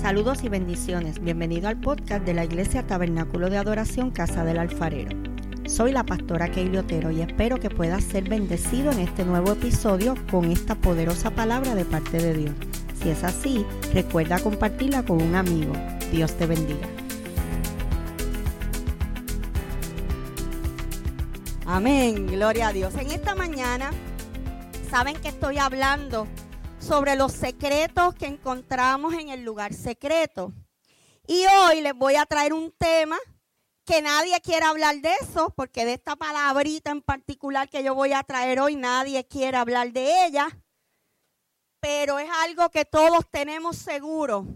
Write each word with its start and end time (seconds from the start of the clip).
Saludos 0.00 0.42
y 0.42 0.48
bendiciones. 0.48 1.22
Bienvenido 1.22 1.68
al 1.68 1.78
podcast 1.78 2.24
de 2.24 2.34
la 2.34 2.44
Iglesia 2.44 2.86
Tabernáculo 2.86 3.50
de 3.50 3.58
Adoración 3.58 4.10
Casa 4.10 4.44
del 4.44 4.58
Alfarero. 4.58 5.16
Soy 5.66 5.92
la 5.92 6.04
pastora 6.04 6.50
Keili 6.50 6.78
Otero 6.78 7.10
y 7.10 7.20
espero 7.20 7.60
que 7.60 7.70
puedas 7.70 8.02
ser 8.02 8.28
bendecido 8.28 8.90
en 8.90 8.98
este 8.98 9.24
nuevo 9.24 9.52
episodio 9.52 10.14
con 10.30 10.50
esta 10.50 10.74
poderosa 10.74 11.30
palabra 11.30 11.74
de 11.74 11.84
parte 11.84 12.18
de 12.18 12.34
Dios. 12.34 12.54
Si 13.00 13.10
es 13.10 13.22
así, 13.22 13.64
recuerda 13.92 14.40
compartirla 14.40 15.04
con 15.04 15.22
un 15.22 15.34
amigo. 15.36 15.72
Dios 16.10 16.36
te 16.36 16.46
bendiga. 16.46 16.88
Amén, 21.66 22.26
gloria 22.26 22.68
a 22.68 22.72
Dios. 22.72 22.94
En 22.96 23.10
esta 23.10 23.34
mañana, 23.34 23.90
saben 24.90 25.16
que 25.16 25.28
estoy 25.28 25.58
hablando 25.58 26.26
sobre 26.82 27.14
los 27.14 27.32
secretos 27.32 28.14
que 28.14 28.26
encontramos 28.26 29.14
en 29.14 29.28
el 29.28 29.44
lugar 29.44 29.72
secreto. 29.72 30.52
Y 31.26 31.44
hoy 31.46 31.80
les 31.80 31.94
voy 31.94 32.16
a 32.16 32.26
traer 32.26 32.52
un 32.52 32.72
tema 32.72 33.16
que 33.84 34.02
nadie 34.02 34.40
quiere 34.40 34.66
hablar 34.66 34.96
de 35.00 35.12
eso, 35.20 35.50
porque 35.50 35.84
de 35.84 35.94
esta 35.94 36.16
palabrita 36.16 36.90
en 36.90 37.00
particular 37.00 37.68
que 37.68 37.84
yo 37.84 37.94
voy 37.94 38.12
a 38.12 38.22
traer 38.22 38.60
hoy, 38.60 38.76
nadie 38.76 39.24
quiere 39.24 39.56
hablar 39.56 39.92
de 39.92 40.26
ella, 40.26 40.48
pero 41.80 42.18
es 42.18 42.30
algo 42.44 42.68
que 42.70 42.84
todos 42.84 43.28
tenemos 43.30 43.76
seguro. 43.76 44.46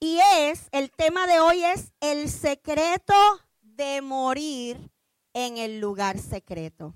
Y 0.00 0.20
es, 0.36 0.68
el 0.72 0.90
tema 0.90 1.26
de 1.26 1.40
hoy 1.40 1.64
es 1.64 1.92
el 2.00 2.30
secreto 2.30 3.14
de 3.60 4.00
morir 4.00 4.90
en 5.34 5.58
el 5.58 5.80
lugar 5.80 6.18
secreto. 6.18 6.94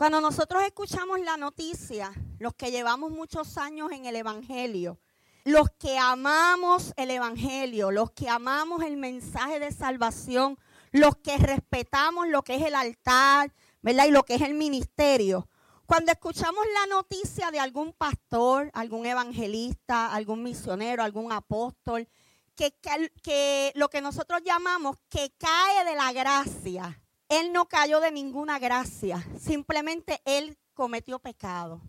Cuando 0.00 0.22
nosotros 0.22 0.62
escuchamos 0.62 1.20
la 1.20 1.36
noticia, 1.36 2.10
los 2.38 2.54
que 2.54 2.70
llevamos 2.70 3.10
muchos 3.10 3.58
años 3.58 3.92
en 3.92 4.06
el 4.06 4.16
Evangelio, 4.16 4.98
los 5.44 5.68
que 5.78 5.98
amamos 5.98 6.94
el 6.96 7.10
Evangelio, 7.10 7.90
los 7.90 8.10
que 8.12 8.30
amamos 8.30 8.82
el 8.82 8.96
mensaje 8.96 9.60
de 9.60 9.70
salvación, 9.70 10.58
los 10.90 11.16
que 11.16 11.36
respetamos 11.36 12.28
lo 12.28 12.40
que 12.40 12.54
es 12.54 12.62
el 12.62 12.76
altar, 12.76 13.52
¿verdad? 13.82 14.06
Y 14.06 14.10
lo 14.10 14.22
que 14.22 14.36
es 14.36 14.40
el 14.40 14.54
ministerio. 14.54 15.50
Cuando 15.84 16.12
escuchamos 16.12 16.64
la 16.80 16.86
noticia 16.86 17.50
de 17.50 17.60
algún 17.60 17.92
pastor, 17.92 18.70
algún 18.72 19.04
evangelista, 19.04 20.14
algún 20.14 20.42
misionero, 20.42 21.02
algún 21.02 21.30
apóstol, 21.30 22.08
que, 22.56 22.72
que, 22.80 23.12
que 23.22 23.72
lo 23.74 23.90
que 23.90 24.00
nosotros 24.00 24.40
llamamos 24.46 24.96
que 25.10 25.34
cae 25.36 25.84
de 25.84 25.94
la 25.94 26.10
gracia, 26.14 26.98
él 27.30 27.52
no 27.52 27.66
cayó 27.66 28.00
de 28.00 28.12
ninguna 28.12 28.58
gracia, 28.58 29.26
simplemente 29.40 30.20
él 30.26 30.58
cometió 30.74 31.18
pecado. 31.18 31.80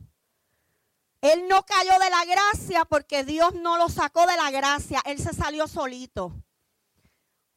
Él 1.19 1.47
no 1.49 1.65
cayó 1.65 1.99
de 1.99 2.09
la 2.09 2.23
gracia 2.25 2.85
porque 2.85 3.25
Dios 3.25 3.53
no 3.55 3.77
lo 3.77 3.89
sacó 3.89 4.25
de 4.25 4.37
la 4.37 4.49
gracia, 4.51 5.01
él 5.05 5.19
se 5.19 5.33
salió 5.33 5.67
solito. 5.67 6.31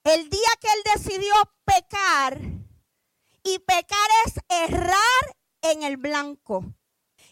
El 0.03 0.29
día 0.29 0.49
que 0.61 0.69
él 0.69 0.83
decidió 0.97 1.33
pecar, 1.65 2.41
y 3.45 3.59
pecar 3.61 4.09
es 4.27 4.35
errar 4.49 5.37
en 5.61 5.83
el 5.83 5.99
blanco. 5.99 6.65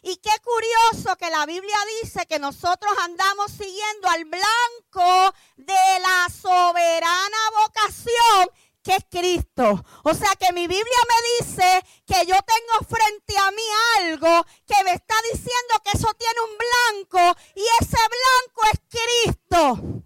Y 0.03 0.16
qué 0.16 0.31
curioso 0.42 1.16
que 1.16 1.31
la 1.31 1.47
Biblia 1.47 1.77
dice 2.03 2.27
que 2.27 2.39
nosotros 2.39 2.92
andamos 3.03 3.50
siguiendo 3.53 4.09
al 4.09 4.25
blanco 4.27 5.34
de 5.56 6.00
la 6.00 6.28
soberana 6.28 7.39
vocación 7.62 8.50
que 8.83 8.97
es 8.97 9.05
Cristo. 9.08 9.84
O 10.02 10.14
sea 10.14 10.30
que 10.38 10.52
mi 10.52 10.66
Biblia 10.66 10.84
me 11.08 11.47
dice 11.47 11.84
que 12.06 12.27
yo 12.27 12.36
tengo 12.42 12.88
frente 12.88 13.36
a 13.38 13.50
mí 13.50 13.62
algo 13.98 14.44
que 14.66 14.84
me 14.84 14.92
está 14.92 15.14
diciendo 15.33 15.75
que 15.84 15.97
eso 15.97 16.08
tiene 16.19 16.41
un 16.41 16.58
blanco 16.58 17.41
y 17.55 17.62
ese 17.80 17.97
blanco 17.97 18.62
es 18.72 18.80
Cristo. 18.88 20.03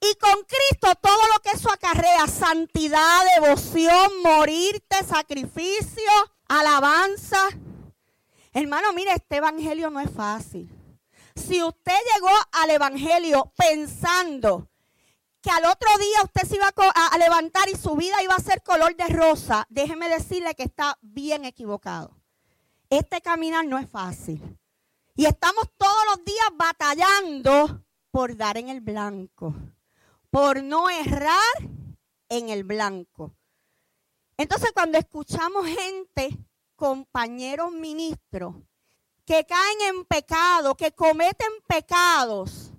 Y 0.00 0.14
con 0.16 0.44
Cristo 0.44 0.92
todo 1.00 1.28
lo 1.32 1.40
que 1.40 1.50
eso 1.50 1.70
acarrea, 1.70 2.26
santidad, 2.26 3.24
devoción, 3.36 4.20
morirte, 4.22 5.04
sacrificio, 5.04 6.10
alabanza. 6.48 7.48
Hermano, 8.52 8.92
mire, 8.92 9.12
este 9.12 9.36
evangelio 9.36 9.90
no 9.90 10.00
es 10.00 10.10
fácil. 10.10 10.68
Si 11.36 11.62
usted 11.62 11.96
llegó 12.14 12.30
al 12.52 12.70
evangelio 12.70 13.52
pensando 13.56 14.68
que 15.42 15.50
al 15.50 15.64
otro 15.64 15.90
día 15.98 16.22
usted 16.22 16.48
se 16.48 16.56
iba 16.56 16.72
a, 16.94 17.18
levantar 17.18 17.68
y 17.68 17.76
su 17.76 17.96
vida 17.96 18.22
iba 18.22 18.34
a 18.34 18.40
ser 18.40 18.62
color 18.62 18.94
de 18.94 19.08
rosa, 19.08 19.66
déjeme 19.68 20.08
decirle 20.08 20.54
que 20.54 20.62
está 20.62 20.96
bien 21.02 21.44
equivocado. 21.44 22.16
Este 22.88 23.20
caminar 23.20 23.66
no 23.66 23.76
es 23.78 23.90
fácil. 23.90 24.40
Y 25.16 25.26
estamos 25.26 25.68
todos 25.76 26.04
los 26.10 26.24
días 26.24 26.46
batallando 26.54 27.84
por 28.10 28.36
dar 28.36 28.56
en 28.56 28.68
el 28.68 28.80
blanco, 28.80 29.54
por 30.30 30.62
no 30.62 30.88
errar 30.88 31.58
en 32.28 32.48
el 32.48 32.62
blanco. 32.62 33.34
Entonces 34.36 34.70
cuando 34.72 34.96
escuchamos 34.96 35.66
gente, 35.66 36.38
compañeros 36.76 37.72
ministros, 37.72 38.54
que 39.24 39.44
caen 39.44 39.80
en 39.88 40.04
pecado, 40.04 40.76
que 40.76 40.92
cometen 40.92 41.50
pecados, 41.66 42.71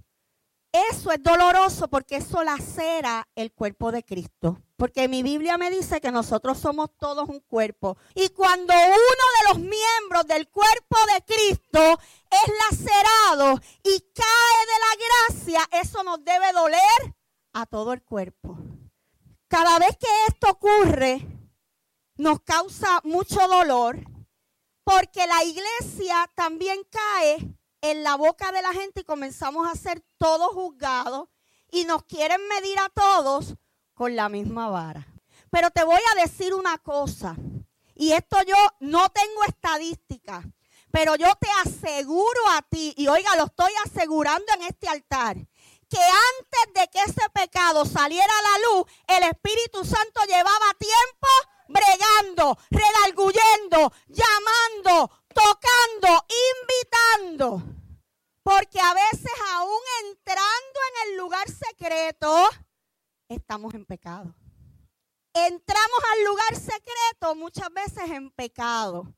eso 0.74 1.12
es 1.12 1.22
doloroso 1.22 1.88
porque 1.88 2.16
eso 2.16 2.44
lacera 2.44 3.28
el 3.36 3.54
cuerpo 3.54 3.92
de 3.92 4.04
Cristo. 4.04 4.60
Porque 4.76 5.08
mi 5.08 5.22
Biblia 5.22 5.58
me 5.58 5.70
dice 5.70 6.02
que 6.02 6.12
nosotros 6.12 6.58
somos 6.58 6.90
todos 6.98 7.30
un 7.30 7.40
cuerpo. 7.42 7.96
Y 8.16 8.30
cuando 8.30 8.74
uno 8.74 8.90
de 8.94 9.50
los 9.50 9.60
miembros 9.60 10.26
del 10.28 10.50
cuerpo 10.50 10.98
de 11.14 11.24
Cristo 11.24 12.00
es 12.30 12.54
lacerado 12.72 13.60
y 13.84 14.00
cae 14.14 14.66
de 14.66 14.80
la 14.80 15.30
gracia, 15.30 15.70
eso 15.80 16.04
nos 16.04 16.24
debe 16.26 16.52
doler 16.52 17.16
a 17.54 17.68
todo 17.68 17.94
el 17.94 18.02
cuerpo. 18.02 18.58
Cada 19.48 19.78
vez 19.78 19.96
que 19.98 20.08
esto 20.28 20.50
ocurre, 20.50 21.22
nos 22.18 22.42
causa 22.42 23.00
mucho 23.04 23.48
dolor 23.48 24.00
porque 24.84 25.26
la 25.28 25.44
iglesia 25.44 26.30
también 26.36 26.82
cae 26.90 27.56
en 27.84 28.02
la 28.02 28.16
boca 28.16 28.52
de 28.54 28.62
la 28.62 28.72
gente 28.72 29.02
y 29.02 29.04
comenzamos 29.04 29.68
a 29.68 29.76
ser 29.76 30.02
todos 30.18 30.54
juzgados 30.54 31.28
y 31.70 31.84
nos 31.84 32.04
quieren 32.06 32.40
medir 32.48 32.80
a 32.80 32.88
todos 32.88 33.56
con 33.94 34.16
la 34.16 34.30
misma 34.30 34.70
vara. 34.70 35.06
Pero 35.50 35.70
te 35.70 35.84
voy 35.84 36.00
a 36.14 36.22
decir 36.22 36.54
una 36.54 36.78
cosa, 36.78 37.36
y 37.94 38.14
esto 38.14 38.38
yo 38.48 38.56
no 38.80 39.10
tengo 39.10 39.44
estadística, 39.48 40.42
pero 40.92 41.16
yo 41.18 41.28
te 41.42 41.50
aseguro 41.66 42.50
a 42.52 42.62
ti, 42.62 42.94
y 42.96 43.08
oiga, 43.08 43.36
lo 43.36 43.46
estoy 43.46 43.74
asegurando 43.86 44.46
en 44.54 44.62
este 44.62 44.88
altar, 44.88 45.36
que 45.90 46.00
antes 46.00 46.74
de 46.74 46.88
que 46.88 47.00
ese 47.00 47.30
pecado 47.34 47.86
saliera 47.86 48.24
a 48.26 48.60
la 48.60 48.66
luz, 48.66 48.86
el 49.08 49.24
Espíritu 49.24 49.84
Santo 49.84 50.22
llevaba 50.26 50.74
tiempo 50.80 51.28
bregando, 51.68 52.58
redalguyendo, 52.70 53.92
llamando, 54.08 55.12
tocando, 55.34 56.26
invitando. 56.30 56.73
Porque 58.44 58.80
a 58.80 58.94
veces 58.94 59.32
aún 59.54 59.82
entrando 60.06 60.80
en 60.90 61.12
el 61.12 61.18
lugar 61.18 61.48
secreto, 61.50 62.50
estamos 63.28 63.74
en 63.74 63.86
pecado. 63.86 64.36
Entramos 65.34 66.00
al 66.12 66.24
lugar 66.26 66.56
secreto 66.56 67.36
muchas 67.36 67.72
veces 67.74 68.12
en 68.12 68.30
pecado. 68.32 69.16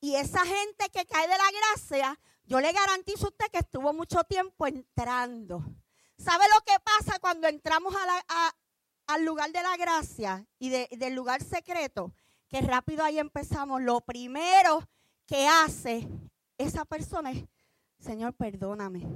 Y 0.00 0.14
esa 0.14 0.44
gente 0.44 0.88
que 0.90 1.06
cae 1.06 1.26
de 1.26 1.36
la 1.36 1.50
gracia, 1.50 2.20
yo 2.44 2.60
le 2.60 2.72
garantizo 2.72 3.26
a 3.26 3.30
usted 3.30 3.50
que 3.50 3.58
estuvo 3.58 3.92
mucho 3.92 4.22
tiempo 4.24 4.66
entrando. 4.66 5.64
¿Sabe 6.16 6.44
lo 6.54 6.60
que 6.60 6.78
pasa 6.84 7.18
cuando 7.18 7.48
entramos 7.48 7.94
al 9.06 9.24
lugar 9.24 9.50
de 9.52 9.62
la 9.62 9.76
gracia 9.76 10.46
y 10.58 10.68
del 10.68 11.14
lugar 11.14 11.42
secreto? 11.42 12.14
Que 12.48 12.60
rápido 12.60 13.04
ahí 13.04 13.18
empezamos. 13.18 13.80
Lo 13.82 14.00
primero 14.02 14.88
que 15.26 15.46
hace 15.46 16.06
esa 16.60 16.84
persona 16.84 17.32
es, 17.32 17.44
Señor, 17.98 18.34
perdóname. 18.34 19.06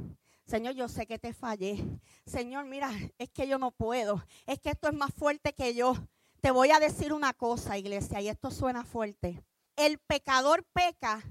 Señor, 0.47 0.75
yo 0.75 0.89
sé 0.89 1.07
que 1.07 1.19
te 1.19 1.33
fallé. 1.33 1.83
Señor, 2.27 2.67
mira, 2.67 2.91
es 3.19 3.31
que 3.31 3.47
yo 3.49 3.59
no 3.59 3.71
puedo. 3.71 4.25
Es 4.47 4.61
que 4.61 4.71
esto 4.71 4.89
es 4.89 4.95
más 4.95 5.13
fuerte 5.15 5.55
que 5.55 5.75
yo. 5.75 5.95
Te 6.41 6.51
voy 6.51 6.71
a 6.71 6.81
decir 6.81 7.13
una 7.13 7.33
cosa, 7.33 7.79
iglesia, 7.79 8.21
y 8.21 8.29
esto 8.29 8.51
suena 8.51 8.85
fuerte. 8.85 9.43
El 9.77 9.99
pecador 9.99 10.65
peca 10.65 11.23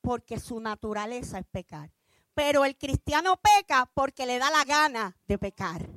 porque 0.00 0.40
su 0.40 0.60
naturaleza 0.60 1.38
es 1.38 1.46
pecar. 1.46 1.92
Pero 2.34 2.64
el 2.64 2.76
cristiano 2.76 3.40
peca 3.40 3.90
porque 3.94 4.26
le 4.26 4.38
da 4.38 4.50
la 4.50 4.64
gana 4.64 5.16
de 5.26 5.38
pecar. 5.38 5.88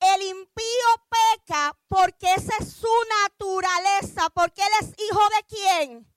El 0.00 0.22
impío 0.22 0.88
peca 1.08 1.76
porque 1.88 2.32
esa 2.34 2.56
es 2.60 2.72
su 2.72 2.88
naturaleza, 3.22 4.30
porque 4.30 4.62
él 4.62 4.72
es 4.80 4.94
hijo 4.98 5.20
de 5.20 5.46
quién? 5.48 6.14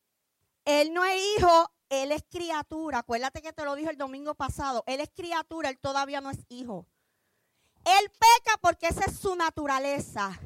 Él 0.65 0.93
no 0.93 1.03
es 1.05 1.21
hijo, 1.37 1.71
él 1.89 2.11
es 2.11 2.23
criatura. 2.29 2.99
Acuérdate 2.99 3.41
que 3.41 3.53
te 3.53 3.63
lo 3.63 3.75
dijo 3.75 3.89
el 3.89 3.97
domingo 3.97 4.35
pasado. 4.35 4.83
Él 4.87 4.99
es 4.99 5.09
criatura, 5.15 5.69
él 5.69 5.79
todavía 5.79 6.21
no 6.21 6.29
es 6.29 6.39
hijo. 6.49 6.87
Él 7.85 8.11
peca 8.11 8.57
porque 8.61 8.87
esa 8.87 9.05
es 9.05 9.17
su 9.19 9.35
naturaleza. 9.35 10.37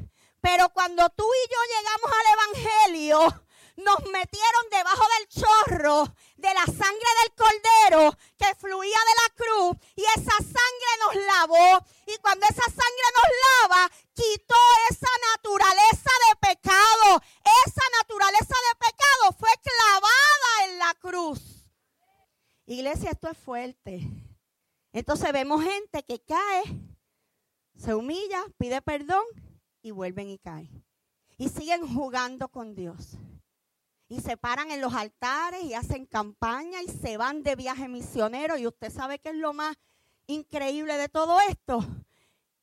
Pero 0.42 0.70
cuando 0.70 1.10
tú 1.10 1.24
y 1.24 1.50
yo 1.52 1.58
llegamos 1.76 2.12
al 2.20 2.94
Evangelio, 2.94 3.46
nos 3.84 4.00
metieron 4.12 4.70
debajo 4.72 5.04
del 5.18 5.28
chorro 5.28 6.14
de 6.38 6.54
la 6.54 6.66
sangre 6.66 7.10
del 7.22 7.36
cordero 7.36 8.18
que 8.38 8.56
fluía 8.56 8.98
de 8.98 9.16
la 9.22 9.36
cruz 9.36 9.78
y 9.96 10.02
esa 10.04 10.38
sangre 10.38 10.92
nos 11.06 11.16
lavó. 11.26 11.86
Y 12.08 12.18
cuando 12.18 12.46
esa 12.46 12.64
sangre 12.64 13.08
nos 13.16 13.70
lava, 13.70 13.92
quitó 14.14 14.56
esa 14.90 15.08
naturaleza 15.36 16.12
de 16.28 16.50
pecado. 16.50 17.22
Esa 17.66 17.82
naturaleza 18.00 18.56
de 18.68 18.88
pecado 18.88 19.38
fue 19.40 19.50
clavada 19.62 20.66
en 20.66 20.80
la 20.80 20.94
cruz. 20.96 21.70
Iglesia, 22.66 23.12
esto 23.12 23.30
es 23.30 23.38
fuerte. 23.38 24.08
Entonces 24.94 25.32
vemos 25.32 25.64
gente 25.64 26.04
que 26.04 26.22
cae, 26.24 26.64
se 27.78 27.94
humilla, 27.94 28.44
pide 28.58 28.82
perdón 28.82 29.24
y 29.82 29.92
vuelven 29.92 30.30
y 30.30 30.38
caen. 30.38 30.86
Y 31.38 31.50
siguen 31.50 31.88
jugando 31.96 32.50
con 32.50 32.76
Dios 32.76 33.18
y 34.12 34.20
se 34.20 34.36
paran 34.36 34.72
en 34.72 34.82
los 34.82 34.94
altares 34.94 35.64
y 35.64 35.74
hacen 35.74 36.06
campaña 36.06 36.82
y 36.82 36.90
se 36.90 37.16
van 37.16 37.44
de 37.44 37.56
viaje 37.56 37.88
misionero. 37.88 38.58
Y 38.58 38.68
usted 38.68 38.92
sabe 38.92 39.20
que 39.20 39.30
es 39.30 39.36
lo 39.36 39.54
más 39.54 39.78
increíble 40.28 40.98
de 40.98 41.08
todo 41.08 41.40
esto, 41.50 41.80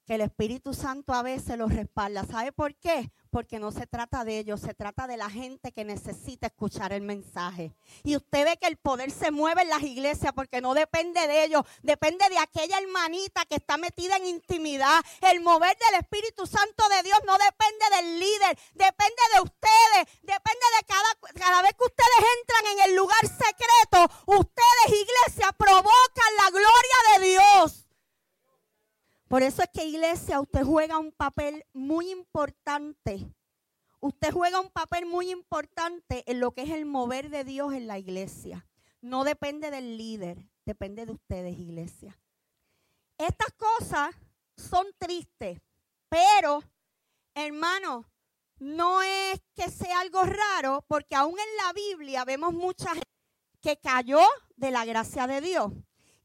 que 0.04 0.16
el 0.16 0.20
Espíritu 0.20 0.74
Santo 0.74 1.14
a 1.14 1.22
veces 1.22 1.56
los 1.56 1.74
respalda. 1.74 2.24
¿Sabe 2.24 2.52
por 2.52 2.74
qué? 2.74 3.10
porque 3.30 3.58
no 3.58 3.70
se 3.72 3.86
trata 3.86 4.24
de 4.24 4.38
ellos, 4.38 4.60
se 4.60 4.74
trata 4.74 5.06
de 5.06 5.16
la 5.16 5.30
gente 5.30 5.72
que 5.72 5.84
necesita 5.84 6.46
escuchar 6.46 6.92
el 6.92 7.02
mensaje. 7.02 7.74
Y 8.02 8.16
usted 8.16 8.44
ve 8.44 8.56
que 8.56 8.66
el 8.66 8.76
poder 8.76 9.10
se 9.10 9.30
mueve 9.30 9.62
en 9.62 9.68
las 9.68 9.82
iglesias 9.82 10.32
porque 10.34 10.60
no 10.60 10.74
depende 10.74 11.26
de 11.26 11.44
ellos, 11.44 11.62
depende 11.82 12.28
de 12.28 12.38
aquella 12.38 12.78
hermanita 12.78 13.44
que 13.46 13.56
está 13.56 13.76
metida 13.76 14.16
en 14.16 14.26
intimidad. 14.26 15.04
El 15.20 15.40
mover 15.40 15.76
del 15.78 16.00
Espíritu 16.00 16.46
Santo 16.46 16.88
de 16.88 17.02
Dios 17.02 17.18
no 17.26 17.34
depende 17.34 17.96
del 17.96 18.18
líder, 18.18 18.58
depende 18.74 19.22
de 19.34 19.40
ustedes, 19.42 20.20
depende 20.22 20.66
de 20.78 20.86
cada, 20.86 21.34
cada 21.34 21.62
vez 21.62 21.72
que 21.74 21.84
ustedes 21.84 22.24
entran 22.40 22.72
en 22.72 22.90
el 22.90 22.96
lugar 22.96 23.20
secreto, 23.20 24.10
ustedes, 24.26 24.88
iglesia, 24.88 25.52
provocan 25.52 26.36
la 26.38 26.50
gloria 26.50 27.18
de 27.18 27.26
Dios. 27.26 27.88
Por 29.28 29.42
eso 29.42 29.62
es 29.62 29.68
que 29.68 29.84
iglesia, 30.08 30.40
usted 30.40 30.64
juega 30.64 30.96
un 30.96 31.12
papel 31.12 31.66
muy 31.74 32.10
importante. 32.10 33.30
Usted 34.00 34.32
juega 34.32 34.58
un 34.58 34.70
papel 34.70 35.04
muy 35.04 35.30
importante 35.30 36.24
en 36.26 36.40
lo 36.40 36.52
que 36.52 36.62
es 36.62 36.70
el 36.70 36.86
mover 36.86 37.28
de 37.28 37.44
Dios 37.44 37.74
en 37.74 37.86
la 37.86 37.98
iglesia. 37.98 38.66
No 39.02 39.24
depende 39.24 39.70
del 39.70 39.98
líder, 39.98 40.48
depende 40.64 41.04
de 41.04 41.12
ustedes, 41.12 41.58
iglesia. 41.58 42.18
Estas 43.18 43.52
cosas 43.52 44.14
son 44.56 44.86
tristes, 44.96 45.60
pero, 46.08 46.62
hermano, 47.34 48.08
no 48.58 49.02
es 49.02 49.42
que 49.54 49.68
sea 49.68 50.00
algo 50.00 50.22
raro, 50.22 50.86
porque 50.88 51.16
aún 51.16 51.38
en 51.38 51.66
la 51.66 51.72
Biblia 51.74 52.24
vemos 52.24 52.54
mucha 52.54 52.94
gente 52.94 53.06
que 53.60 53.76
cayó 53.78 54.22
de 54.56 54.70
la 54.70 54.86
gracia 54.86 55.26
de 55.26 55.42
Dios. 55.42 55.70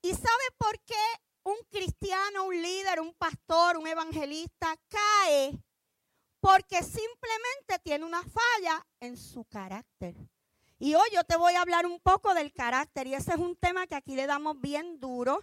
¿Y 0.02 0.14
sabe 0.14 0.44
por 0.58 0.80
qué 0.86 0.96
un 1.44 1.56
cristiano, 1.70 2.46
un 2.46 2.62
líder, 2.62 3.00
un 3.00 3.14
pastor, 3.14 3.78
un 3.78 3.88
evangelista 3.88 4.76
cae 4.88 5.60
porque 6.40 6.84
simplemente 6.84 7.80
tiene 7.84 8.04
una 8.04 8.22
falla 8.22 8.86
en 9.00 9.16
su 9.16 9.46
carácter. 9.46 10.16
Y 10.78 10.96
hoy 10.96 11.08
yo 11.14 11.24
te 11.24 11.38
voy 11.38 11.54
a 11.54 11.62
hablar 11.62 11.86
un 11.86 12.02
poco 12.02 12.34
del 12.34 12.52
carácter 12.52 13.08
y 13.08 13.14
ese 13.14 13.32
es 13.32 13.38
un 13.38 13.56
tema 13.56 13.88
que 13.88 13.96
aquí 13.96 14.16
le 14.16 14.28
damos 14.28 14.60
bien 14.60 15.00
duro. 15.00 15.40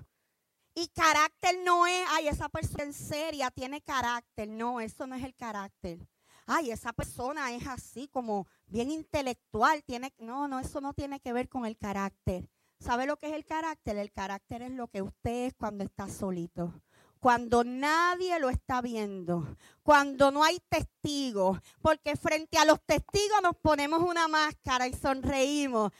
Y 0.74 0.88
carácter 0.88 1.58
no 1.64 1.86
es, 1.86 2.06
ay, 2.10 2.28
esa 2.28 2.50
persona 2.50 2.84
en 2.84 2.92
seria 2.92 3.50
tiene 3.50 3.80
carácter. 3.80 4.48
No, 4.48 4.80
eso 4.80 5.06
no 5.06 5.16
es 5.16 5.24
el 5.24 5.34
carácter. 5.34 6.06
Ay, 6.44 6.70
esa 6.70 6.92
persona 6.92 7.52
es 7.54 7.66
así 7.66 8.06
como 8.08 8.46
bien 8.66 8.90
intelectual. 8.90 9.82
Tiene, 9.84 10.12
no, 10.18 10.48
no, 10.48 10.60
eso 10.60 10.82
no 10.82 10.92
tiene 10.92 11.20
que 11.20 11.32
ver 11.32 11.48
con 11.48 11.64
el 11.64 11.78
carácter. 11.78 12.48
¿Sabe 12.80 13.04
lo 13.04 13.18
que 13.18 13.26
es 13.28 13.34
el 13.34 13.44
carácter? 13.44 13.98
El 13.98 14.10
carácter 14.10 14.62
es 14.62 14.70
lo 14.70 14.88
que 14.88 15.02
usted 15.02 15.46
es 15.46 15.54
cuando 15.54 15.84
está 15.84 16.08
solito. 16.08 16.72
Cuando 17.20 17.62
nadie 17.62 18.40
lo 18.40 18.48
está 18.48 18.80
viendo, 18.80 19.54
cuando 19.82 20.30
no 20.30 20.42
hay 20.42 20.58
testigos, 20.70 21.58
porque 21.82 22.16
frente 22.16 22.56
a 22.56 22.64
los 22.64 22.80
testigos 22.86 23.42
nos 23.42 23.54
ponemos 23.56 24.00
una 24.00 24.26
máscara 24.26 24.88
y 24.88 24.94
sonreímos. 24.94 25.92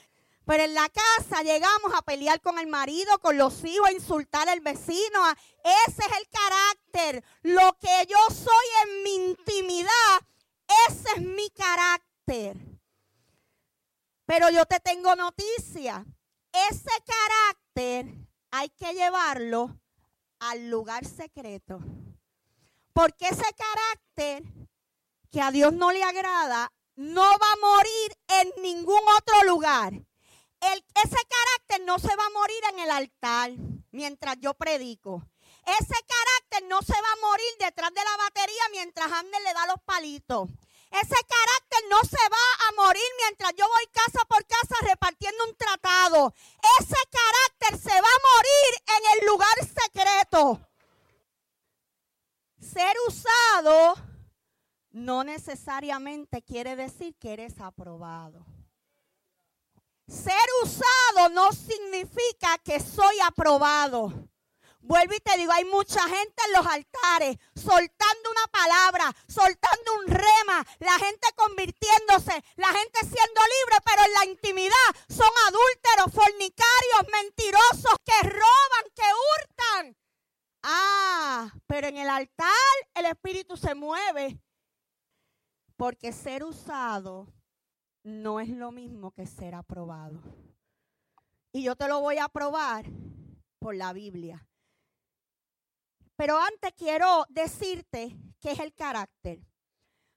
Pero 0.47 0.65
en 0.65 0.73
la 0.73 0.89
casa 0.89 1.43
llegamos 1.43 1.93
a 1.95 2.01
pelear 2.01 2.41
con 2.41 2.59
el 2.59 2.67
marido, 2.67 3.19
con 3.19 3.37
los 3.37 3.63
hijos, 3.65 3.87
a 3.87 3.93
insultar 3.93 4.49
al 4.49 4.61
vecino. 4.61 5.21
Ese 5.87 6.03
es 6.03 6.19
el 6.19 6.29
carácter. 6.31 7.23
Lo 7.43 7.77
que 7.79 8.07
yo 8.09 8.35
soy 8.35 8.67
en 8.85 9.03
mi 9.03 9.15
intimidad, 9.17 10.21
ese 10.89 11.09
es 11.17 11.23
mi 11.23 11.51
carácter. 11.51 12.57
Pero 14.25 14.49
yo 14.49 14.65
te 14.65 14.81
tengo 14.81 15.15
noticia 15.15 16.07
ese 16.53 16.91
carácter 17.07 18.15
hay 18.51 18.69
que 18.71 18.93
llevarlo 18.95 19.79
al 20.41 20.69
lugar 20.71 21.05
secreto. 21.05 21.81
Porque 22.93 23.27
ese 23.29 23.47
carácter 23.57 24.43
que 25.31 25.41
a 25.41 25.51
Dios 25.51 25.73
no 25.73 25.93
le 25.93 26.03
agrada 26.03 26.73
no 26.97 27.23
va 27.23 27.53
a 27.53 27.61
morir 27.61 28.19
en 28.29 28.63
ningún 28.63 29.01
otro 29.19 29.45
lugar. 29.45 29.93
ese 30.63 31.17
carácter 31.29 31.87
no 31.87 31.99
se 31.99 32.15
va 32.15 32.27
a 32.27 32.31
morir 32.31 32.61
en 32.73 32.79
el 32.81 32.91
altar 32.91 33.53
mientras 33.91 34.37
yo 34.41 34.55
predico. 34.55 35.23
Ese 35.65 35.95
carácter 36.07 36.69
no 36.69 36.83
se 36.83 36.93
va 36.93 37.13
a 37.13 37.27
morir 37.29 37.53
detrás 37.59 37.91
de 37.95 38.05
la 38.05 38.17
batería 38.25 38.63
mientras 38.73 39.11
Ander 39.13 39.41
le 39.43 39.55
da 39.55 39.67
los 39.67 39.81
palitos. 39.85 40.51
Ese 40.91 41.15
carácter 41.15 41.83
no 41.89 42.01
se 42.03 42.29
va 42.29 42.69
a 42.69 42.73
morir 42.85 43.07
mientras 43.19 43.55
yo 43.57 43.67
voy 43.69 43.87
casa 43.93 44.25
por 44.29 44.45
casa 44.45 44.75
repartiendo 44.83 45.45
un 45.45 45.57
tratado. 45.57 46.35
Ese 46.81 46.97
carácter 47.11 47.81
se 47.81 48.01
va 48.01 48.09
a 48.09 48.25
morir 48.33 48.83
en 48.99 49.21
el 49.21 49.27
lugar 49.27 49.57
secreto. 49.83 50.61
Ser 52.61 52.95
usado 53.07 53.95
no 54.91 55.23
necesariamente 55.23 56.43
quiere 56.43 56.75
decir 56.75 57.15
que 57.17 57.33
eres 57.33 57.61
aprobado. 57.61 58.45
Ser 60.09 60.35
usado 60.65 61.29
no 61.31 61.53
significa 61.53 62.59
que 62.65 62.81
soy 62.81 63.21
aprobado. 63.25 64.13
Vuelvo 64.83 65.15
y 65.15 65.21
te 65.21 65.37
digo, 65.37 65.53
hay 65.53 65.65
mucha 65.67 66.01
gente 66.09 66.43
en 66.47 66.53
los 66.53 66.67
altares 66.67 67.37
soltando 67.55 68.31
una 68.31 68.47
palabra, 68.51 69.15
soltando 69.29 69.95
un 70.01 70.07
rema, 70.07 70.67
la 70.79 70.99
gente 70.99 71.29
convirtiéndose, 71.37 72.43
la 72.57 72.69
gente 72.69 73.01
siendo 73.01 73.41
libre, 73.41 73.77
pero 73.85 74.03
en 74.07 74.13
la 74.15 74.25
intimidad 74.25 74.91
son 75.09 75.31
adúlteros, 75.49 76.13
fornicarios, 76.13 77.13
mentirosos, 77.13 77.97
que 78.05 78.29
roban, 78.29 78.85
que 78.95 79.03
hurtan. 79.21 79.97
Ah, 80.63 81.53
pero 81.67 81.89
en 81.89 81.99
el 81.99 82.09
altar 82.09 82.51
el 82.95 83.07
Espíritu 83.07 83.57
se 83.57 83.75
mueve. 83.75 84.41
Porque 85.77 86.13
ser 86.13 86.45
usado 86.45 87.33
no 88.03 88.41
es 88.41 88.49
lo 88.49 88.73
mismo 88.73 89.13
que 89.13 89.27
ser 89.27 89.55
aprobado. 89.55 90.21
Y 91.53 91.63
yo 91.63 91.77
te 91.77 91.89
lo 91.89 92.01
voy 92.01 92.19
a 92.19 92.29
probar 92.29 92.87
por 93.59 93.75
la 93.75 93.93
Biblia. 93.93 94.47
Pero 96.21 96.39
antes 96.39 96.75
quiero 96.77 97.25
decirte 97.31 98.15
qué 98.43 98.51
es 98.51 98.59
el 98.59 98.75
carácter. 98.75 99.41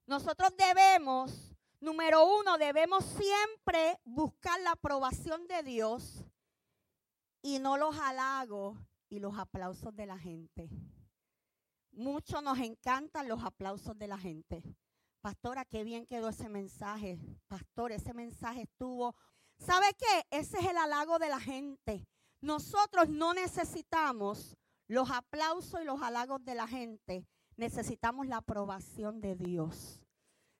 Nosotros 0.05 0.51
debemos, 0.57 1.55
número 1.79 2.25
uno, 2.25 2.57
debemos 2.57 3.05
siempre 3.05 3.97
buscar 4.03 4.59
la 4.59 4.71
aprobación 4.71 5.47
de 5.47 5.63
Dios 5.63 6.25
y 7.41 7.59
no 7.59 7.77
los 7.77 7.97
halagos 7.97 8.77
y 9.07 9.19
los 9.19 9.39
aplausos 9.39 9.95
de 9.95 10.05
la 10.05 10.19
gente. 10.19 10.69
Mucho 11.93 12.41
nos 12.41 12.57
encantan 12.57 13.29
los 13.29 13.41
aplausos 13.41 13.97
de 13.97 14.09
la 14.09 14.17
gente. 14.17 14.61
Pastora, 15.21 15.63
qué 15.63 15.85
bien 15.85 16.05
quedó 16.05 16.27
ese 16.27 16.49
mensaje. 16.49 17.17
Pastor, 17.47 17.93
ese 17.93 18.13
mensaje 18.13 18.63
estuvo. 18.63 19.15
¿Sabe 19.57 19.85
qué? 19.97 20.37
Ese 20.37 20.59
es 20.59 20.65
el 20.65 20.75
halago 20.75 21.17
de 21.17 21.29
la 21.29 21.39
gente. 21.39 22.05
Nosotros 22.41 23.07
no 23.07 23.33
necesitamos 23.33 24.57
los 24.93 25.09
aplausos 25.09 25.81
y 25.81 25.85
los 25.85 26.01
halagos 26.01 26.43
de 26.45 26.55
la 26.55 26.67
gente, 26.67 27.27
necesitamos 27.57 28.27
la 28.27 28.37
aprobación 28.37 29.21
de 29.21 29.35
Dios. 29.35 30.01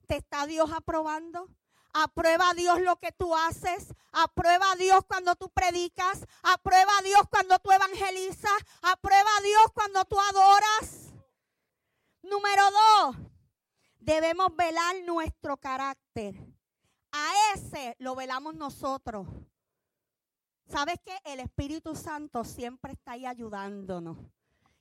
¿Te 0.07 0.17
está 0.17 0.45
Dios 0.47 0.71
aprobando? 0.71 1.49
Aprueba 1.93 2.49
a 2.49 2.53
Dios 2.55 2.81
lo 2.81 2.95
que 2.97 3.11
tú 3.11 3.35
haces. 3.35 3.93
Aprueba 4.11 4.71
a 4.71 4.75
Dios 4.75 5.01
cuando 5.07 5.35
tú 5.35 5.49
predicas. 5.49 6.25
Aprueba 6.41 6.91
a 6.97 7.03
Dios 7.03 7.21
cuando 7.29 7.59
tú 7.59 7.71
evangelizas. 7.71 8.51
Aprueba 8.81 9.29
a 9.37 9.41
Dios 9.41 9.65
cuando 9.73 10.03
tú 10.05 10.19
adoras. 10.19 11.13
Número 12.23 12.63
dos, 12.71 13.15
debemos 13.99 14.55
velar 14.55 14.95
nuestro 15.05 15.57
carácter. 15.57 16.35
A 17.11 17.53
ese 17.53 17.95
lo 17.99 18.15
velamos 18.15 18.55
nosotros. 18.55 19.27
¿Sabes 20.67 20.96
que 21.03 21.17
El 21.25 21.39
Espíritu 21.39 21.96
Santo 21.96 22.43
siempre 22.43 22.93
está 22.93 23.13
ahí 23.13 23.25
ayudándonos. 23.25 24.17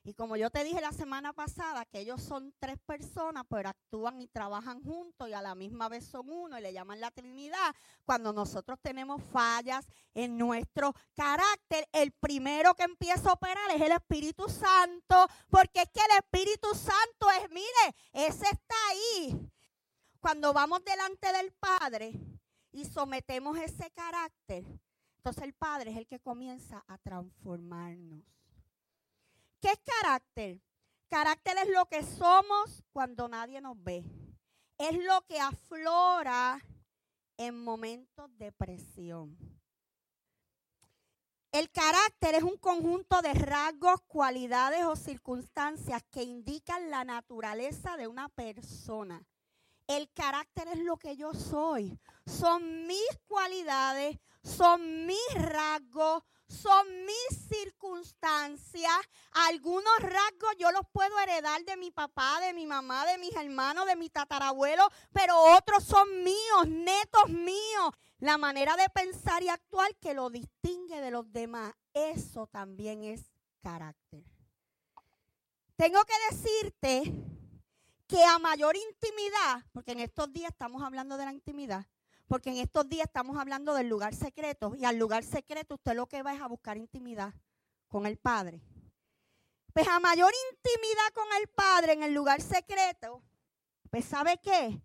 Y 0.05 0.13
como 0.15 0.35
yo 0.35 0.49
te 0.49 0.65
dije 0.65 0.81
la 0.81 0.91
semana 0.91 1.31
pasada, 1.31 1.85
que 1.85 1.99
ellos 1.99 2.21
son 2.21 2.53
tres 2.59 2.77
personas, 2.85 3.45
pero 3.49 3.69
actúan 3.69 4.21
y 4.21 4.27
trabajan 4.27 4.83
juntos 4.83 5.29
y 5.29 5.33
a 5.33 5.41
la 5.41 5.55
misma 5.55 5.87
vez 5.87 6.05
son 6.05 6.29
uno 6.29 6.59
y 6.59 6.61
le 6.61 6.73
llaman 6.73 6.99
la 6.99 7.09
Trinidad. 7.09 7.73
Cuando 8.03 8.33
nosotros 8.33 8.77
tenemos 8.81 9.23
fallas 9.31 9.85
en 10.13 10.37
nuestro 10.37 10.93
carácter, 11.15 11.87
el 11.93 12.11
primero 12.11 12.73
que 12.75 12.83
empieza 12.83 13.29
a 13.29 13.33
operar 13.33 13.71
es 13.71 13.81
el 13.81 13.93
Espíritu 13.93 14.49
Santo, 14.49 15.25
porque 15.49 15.83
es 15.83 15.89
que 15.89 16.01
el 16.01 16.17
Espíritu 16.17 16.67
Santo 16.75 17.31
es, 17.41 17.49
mire, 17.49 17.95
ese 18.11 18.43
está 18.43 18.75
ahí. 18.89 19.39
Cuando 20.19 20.51
vamos 20.51 20.83
delante 20.83 21.31
del 21.31 21.53
Padre 21.53 22.19
y 22.73 22.83
sometemos 22.83 23.57
ese 23.57 23.89
carácter, 23.91 24.65
entonces 25.23 25.43
el 25.45 25.53
Padre 25.53 25.91
es 25.91 25.97
el 25.97 26.05
que 26.05 26.19
comienza 26.19 26.83
a 26.85 26.97
transformarnos. 26.97 28.25
¿Qué 29.61 29.69
es 29.69 29.79
carácter? 29.79 30.59
Carácter 31.07 31.55
es 31.59 31.69
lo 31.69 31.85
que 31.85 32.03
somos 32.03 32.83
cuando 32.91 33.29
nadie 33.29 33.61
nos 33.61 33.81
ve. 33.81 34.03
Es 34.77 35.01
lo 35.01 35.21
que 35.21 35.39
aflora 35.39 36.59
en 37.37 37.63
momentos 37.63 38.37
de 38.37 38.51
presión. 38.51 39.37
El 41.53 41.71
carácter 41.71 42.35
es 42.35 42.43
un 42.43 42.57
conjunto 42.57 43.21
de 43.21 43.33
rasgos, 43.33 44.01
cualidades 44.01 44.83
o 44.83 44.97
circunstancias 44.97 46.03
que 46.11 46.23
indican 46.23 46.89
la 46.89 47.05
naturaleza 47.05 47.95
de 47.95 48.09
una 48.09 48.27
persona. 48.27 49.25
El 49.87 50.09
carácter 50.13 50.67
es 50.69 50.79
lo 50.79 50.97
que 50.97 51.17
yo 51.17 51.33
soy. 51.33 51.99
Son 52.25 52.87
mis 52.87 53.19
cualidades, 53.27 54.17
son 54.43 55.05
mis 55.05 55.33
rasgos, 55.35 56.23
son 56.47 57.05
mis 57.05 57.47
circunstancias. 57.49 58.93
Algunos 59.31 59.99
rasgos 59.99 60.55
yo 60.57 60.71
los 60.71 60.83
puedo 60.91 61.19
heredar 61.19 61.63
de 61.65 61.77
mi 61.77 61.91
papá, 61.91 62.39
de 62.39 62.53
mi 62.53 62.65
mamá, 62.65 63.05
de 63.05 63.17
mis 63.17 63.35
hermanos, 63.35 63.85
de 63.85 63.95
mi 63.95 64.09
tatarabuelo, 64.09 64.87
pero 65.11 65.37
otros 65.57 65.83
son 65.83 66.23
míos, 66.23 66.67
netos 66.67 67.29
míos. 67.29 67.91
La 68.19 68.37
manera 68.37 68.75
de 68.77 68.89
pensar 68.89 69.43
y 69.43 69.49
actuar 69.49 69.95
que 69.97 70.13
lo 70.13 70.29
distingue 70.29 71.01
de 71.01 71.11
los 71.11 71.31
demás, 71.31 71.73
eso 71.93 72.47
también 72.47 73.03
es 73.03 73.31
carácter. 73.61 74.23
Tengo 75.75 75.99
que 76.05 76.35
decirte 76.35 77.13
que 78.13 78.23
a 78.23 78.37
mayor 78.37 78.75
intimidad, 78.75 79.65
porque 79.71 79.93
en 79.93 79.99
estos 79.99 80.31
días 80.31 80.51
estamos 80.51 80.83
hablando 80.83 81.17
de 81.17 81.25
la 81.25 81.33
intimidad, 81.33 81.87
porque 82.27 82.51
en 82.51 82.57
estos 82.57 82.87
días 82.87 83.07
estamos 83.07 83.39
hablando 83.39 83.73
del 83.73 83.89
lugar 83.89 84.13
secreto 84.13 84.75
y 84.75 84.85
al 84.85 84.99
lugar 84.99 85.23
secreto 85.23 85.73
usted 85.73 85.95
lo 85.95 86.05
que 86.05 86.21
va 86.21 86.35
es 86.35 86.39
a 86.39 86.47
buscar 86.47 86.77
intimidad 86.77 87.33
con 87.87 88.05
el 88.05 88.17
Padre. 88.17 88.61
Pues 89.73 89.87
a 89.87 89.99
mayor 89.99 90.31
intimidad 90.51 91.11
con 91.15 91.25
el 91.41 91.47
Padre 91.47 91.93
en 91.93 92.03
el 92.03 92.13
lugar 92.13 92.39
secreto, 92.39 93.23
pues 93.89 94.05
¿sabe 94.05 94.39
qué? 94.43 94.79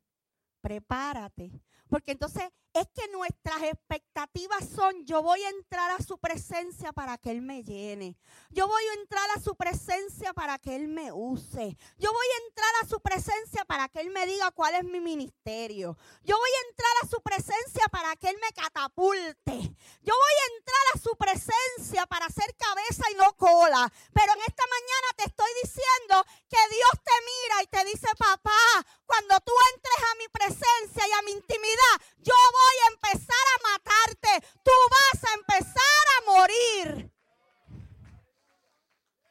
Prepárate. 0.62 1.52
Porque 1.90 2.12
entonces 2.12 2.44
es 2.78 2.88
que 2.94 3.08
nuestras 3.08 3.62
expectativas 3.62 4.68
son, 4.75 5.04
yo 5.04 5.23
voy 5.23 5.42
a 5.42 5.50
entrar 5.50 5.90
a 5.90 6.02
su 6.02 6.18
presencia 6.18 6.92
para 6.92 7.18
que 7.18 7.30
Él 7.30 7.42
me 7.42 7.62
llene. 7.62 8.16
Yo 8.50 8.66
voy 8.66 8.82
a 8.85 9.00
entrar 9.00 9.25
a 9.37 9.40
su 9.40 9.54
presencia 9.54 10.32
para 10.35 10.58
que 10.58 10.76
Él 10.76 10.88
me 10.88 11.12
use. 11.12 11.76
Yo 11.99 12.12
voy 12.12 12.26
a 12.26 12.47
entrar 12.47 12.70
a 12.82 12.87
su 12.87 13.00
presencia 13.00 13.64
para 13.64 13.88
que 13.88 14.00
Él 14.00 14.11
me 14.11 14.26
diga 14.26 14.50
cuál 14.52 14.75
es 14.75 14.85
mi 14.85 15.00
ministerio. 15.00 15.97
Yo 16.25 16.37
voy 16.37 16.50
a 16.50 16.68
entrar 16.68 16.92
a 17.02 17.08
su 17.08 17.20
presencia 17.23 17.88
para 17.90 18.14
que 18.16 18.28
Él 18.28 18.37
me 18.40 18.52
catapulte. 18.52 19.56
Yo 20.02 20.14
voy 20.14 20.37
a 20.42 20.56
entrar 20.56 20.85
a 20.94 20.99
su 20.99 21.16
presencia 21.16 22.06
para 22.06 22.28
ser 22.28 22.54
cabeza 22.56 23.04
y 23.11 23.14
no 23.14 23.32
cola. 23.37 23.92
Pero 24.12 24.32
en 24.32 24.40
esta 24.40 24.64
mañana 24.66 25.08
te 25.16 25.25
estoy 25.25 25.50
diciendo 25.62 26.25
que 26.49 26.75
Dios 26.75 26.92
te 27.04 27.12
mira 27.25 27.38
y 27.62 27.67
te 27.67 27.85
dice, 27.85 28.09
papá, 28.19 28.87
cuando 29.07 29.38
tú 29.41 29.53
entres 29.75 30.11
a 30.11 30.15
mi 30.17 30.29
presencia 30.29 31.09
y 31.09 31.12
a 31.12 31.23
mi 31.23 31.33
intimidad, 31.33 31.95
yo 32.19 32.35
voy 32.53 32.77
a 32.85 32.93
empezar 32.95 33.45
a 33.55 33.69
matarte. 33.69 34.47
Tú 34.62 34.71
vas 34.91 35.25
a 35.25 35.35
empezar 35.35 36.05
a 36.17 36.31
morir. 36.31 37.12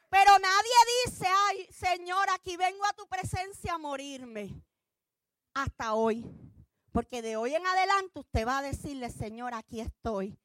Pero 0.10 0.40
nadie 0.40 0.74
dice, 1.06 1.28
ay 1.28 1.68
Señor, 1.72 2.30
aquí 2.32 2.58
vengo 2.58 2.86
a 2.86 2.94
tu 2.94 3.08
presencia 3.08 3.74
a 3.74 3.78
morirme. 3.78 4.64
Hasta 5.54 5.94
hoy. 5.94 6.26
Porque 6.92 7.22
de 7.22 7.36
hoy 7.36 7.54
en 7.54 7.66
adelante 7.68 8.20
usted 8.20 8.48
va 8.48 8.60
a 8.60 8.64
decirle, 8.64 9.10
Señor, 9.10 9.54
aquí 9.54 9.82
estoy. 9.82 10.38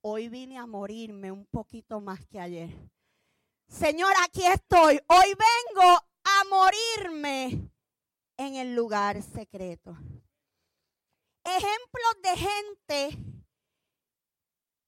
Hoy 0.00 0.28
vine 0.28 0.58
a 0.58 0.66
morirme 0.66 1.30
un 1.30 1.44
poquito 1.46 2.00
más 2.00 2.24
que 2.26 2.40
ayer. 2.40 2.70
Señor, 3.68 4.12
aquí 4.24 4.46
estoy. 4.46 5.00
Hoy 5.08 5.34
vengo 5.34 6.09
a 6.24 6.44
morirme 6.48 7.70
en 8.36 8.54
el 8.54 8.74
lugar 8.74 9.22
secreto 9.22 9.96
ejemplos 11.44 12.22
de 12.22 12.36
gente 12.36 13.18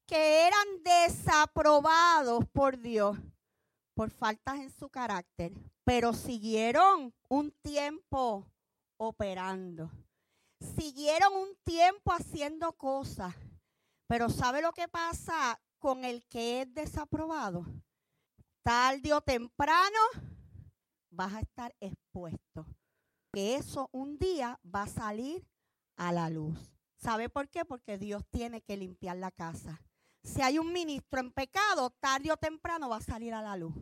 que 0.06 0.46
eran 0.46 0.82
desaprobados 0.82 2.44
por 2.52 2.78
Dios 2.78 3.16
por 3.94 4.10
faltas 4.10 4.58
en 4.58 4.70
su 4.70 4.88
carácter, 4.88 5.52
pero 5.84 6.12
siguieron 6.12 7.14
un 7.28 7.50
tiempo 7.62 8.46
operando. 8.96 9.90
Siguieron 10.76 11.34
un 11.34 11.56
tiempo 11.64 12.12
haciendo 12.12 12.72
cosas. 12.72 13.34
Pero 14.06 14.30
¿sabe 14.30 14.62
lo 14.62 14.72
que 14.72 14.88
pasa 14.88 15.60
con 15.78 16.04
el 16.04 16.24
que 16.26 16.62
es 16.62 16.74
desaprobado? 16.74 17.66
Tarde 18.62 19.12
o 19.12 19.20
temprano 19.20 19.98
vas 21.12 21.34
a 21.34 21.40
estar 21.40 21.74
expuesto. 21.80 22.66
Que 23.32 23.54
eso 23.54 23.88
un 23.92 24.18
día 24.18 24.58
va 24.62 24.82
a 24.82 24.88
salir 24.88 25.46
a 25.96 26.12
la 26.12 26.28
luz. 26.28 26.58
¿Sabe 26.96 27.28
por 27.28 27.48
qué? 27.48 27.64
Porque 27.64 27.98
Dios 27.98 28.24
tiene 28.30 28.62
que 28.62 28.76
limpiar 28.76 29.16
la 29.16 29.30
casa. 29.30 29.82
Si 30.22 30.40
hay 30.40 30.58
un 30.58 30.72
ministro 30.72 31.20
en 31.20 31.32
pecado, 31.32 31.90
tarde 31.90 32.30
o 32.30 32.36
temprano 32.36 32.88
va 32.88 32.98
a 32.98 33.02
salir 33.02 33.34
a 33.34 33.42
la 33.42 33.56
luz. 33.56 33.74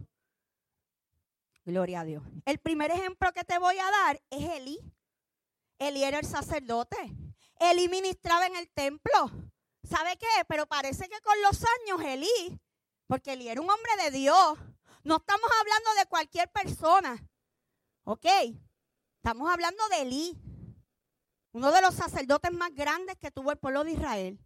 Gloria 1.65 2.01
a 2.01 2.05
Dios. 2.05 2.23
El 2.47 2.59
primer 2.59 2.91
ejemplo 2.91 3.33
que 3.33 3.45
te 3.45 3.59
voy 3.59 3.79
a 3.79 3.91
dar 3.91 4.23
es 4.31 4.49
Elí. 4.51 4.79
Elí 5.79 6.03
era 6.03 6.19
el 6.19 6.27
sacerdote. 6.27 6.97
Elí 7.59 7.89
ministraba 7.89 8.47
en 8.47 8.57
el 8.57 8.71
templo. 8.71 9.31
¿Sabe 9.83 10.17
qué? 10.17 10.45
Pero 10.49 10.67
parece 10.67 11.09
que 11.09 11.21
con 11.21 11.41
los 11.43 11.63
años 11.63 12.01
Elí, 12.07 12.59
porque 13.07 13.35
Elí 13.35 13.49
era 13.49 13.61
un 13.61 13.69
hombre 13.69 13.93
de 14.05 14.11
Dios. 14.11 14.59
No 15.03 15.17
estamos 15.17 15.51
hablando 15.61 15.95
de 15.99 16.07
cualquier 16.07 16.51
persona. 16.51 17.17
¿Ok? 18.05 18.27
Estamos 19.17 19.51
hablando 19.51 19.89
de 19.89 20.03
Elí 20.03 20.39
uno 21.53 21.73
de 21.73 21.81
los 21.81 21.95
sacerdotes 21.95 22.53
más 22.53 22.75
grandes 22.75 23.17
que 23.19 23.31
tuvo 23.31 23.51
el 23.51 23.59
pueblo 23.59 23.85
de 23.85 23.93
Israel. 23.93 24.39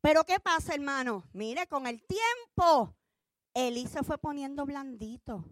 Pero 0.00 0.24
¿qué 0.24 0.38
pasa, 0.38 0.74
hermano? 0.74 1.24
Mire, 1.32 1.66
con 1.66 1.86
el 1.86 2.02
tiempo, 2.02 2.96
Elí 3.52 3.86
se 3.86 4.02
fue 4.02 4.16
poniendo 4.18 4.64
blandito. 4.64 5.44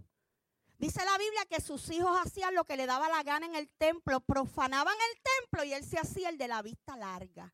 Dice 0.79 1.05
la 1.05 1.19
Biblia 1.19 1.45
que 1.47 1.61
sus 1.61 1.91
hijos 1.91 2.17
hacían 2.25 2.55
lo 2.55 2.65
que 2.65 2.77
le 2.77 2.87
daba 2.87 3.09
la 3.09 3.25
gana 3.25 3.47
en 3.47 3.57
el 3.57 3.69
templo, 3.71 4.21
profanaban 4.21 4.95
el 4.95 5.23
templo 5.41 5.65
y 5.65 5.73
él 5.73 5.85
se 5.85 5.99
hacía 5.99 6.29
el 6.29 6.39
de 6.39 6.47
la 6.47 6.63
vista 6.63 6.97
larga. 6.97 7.53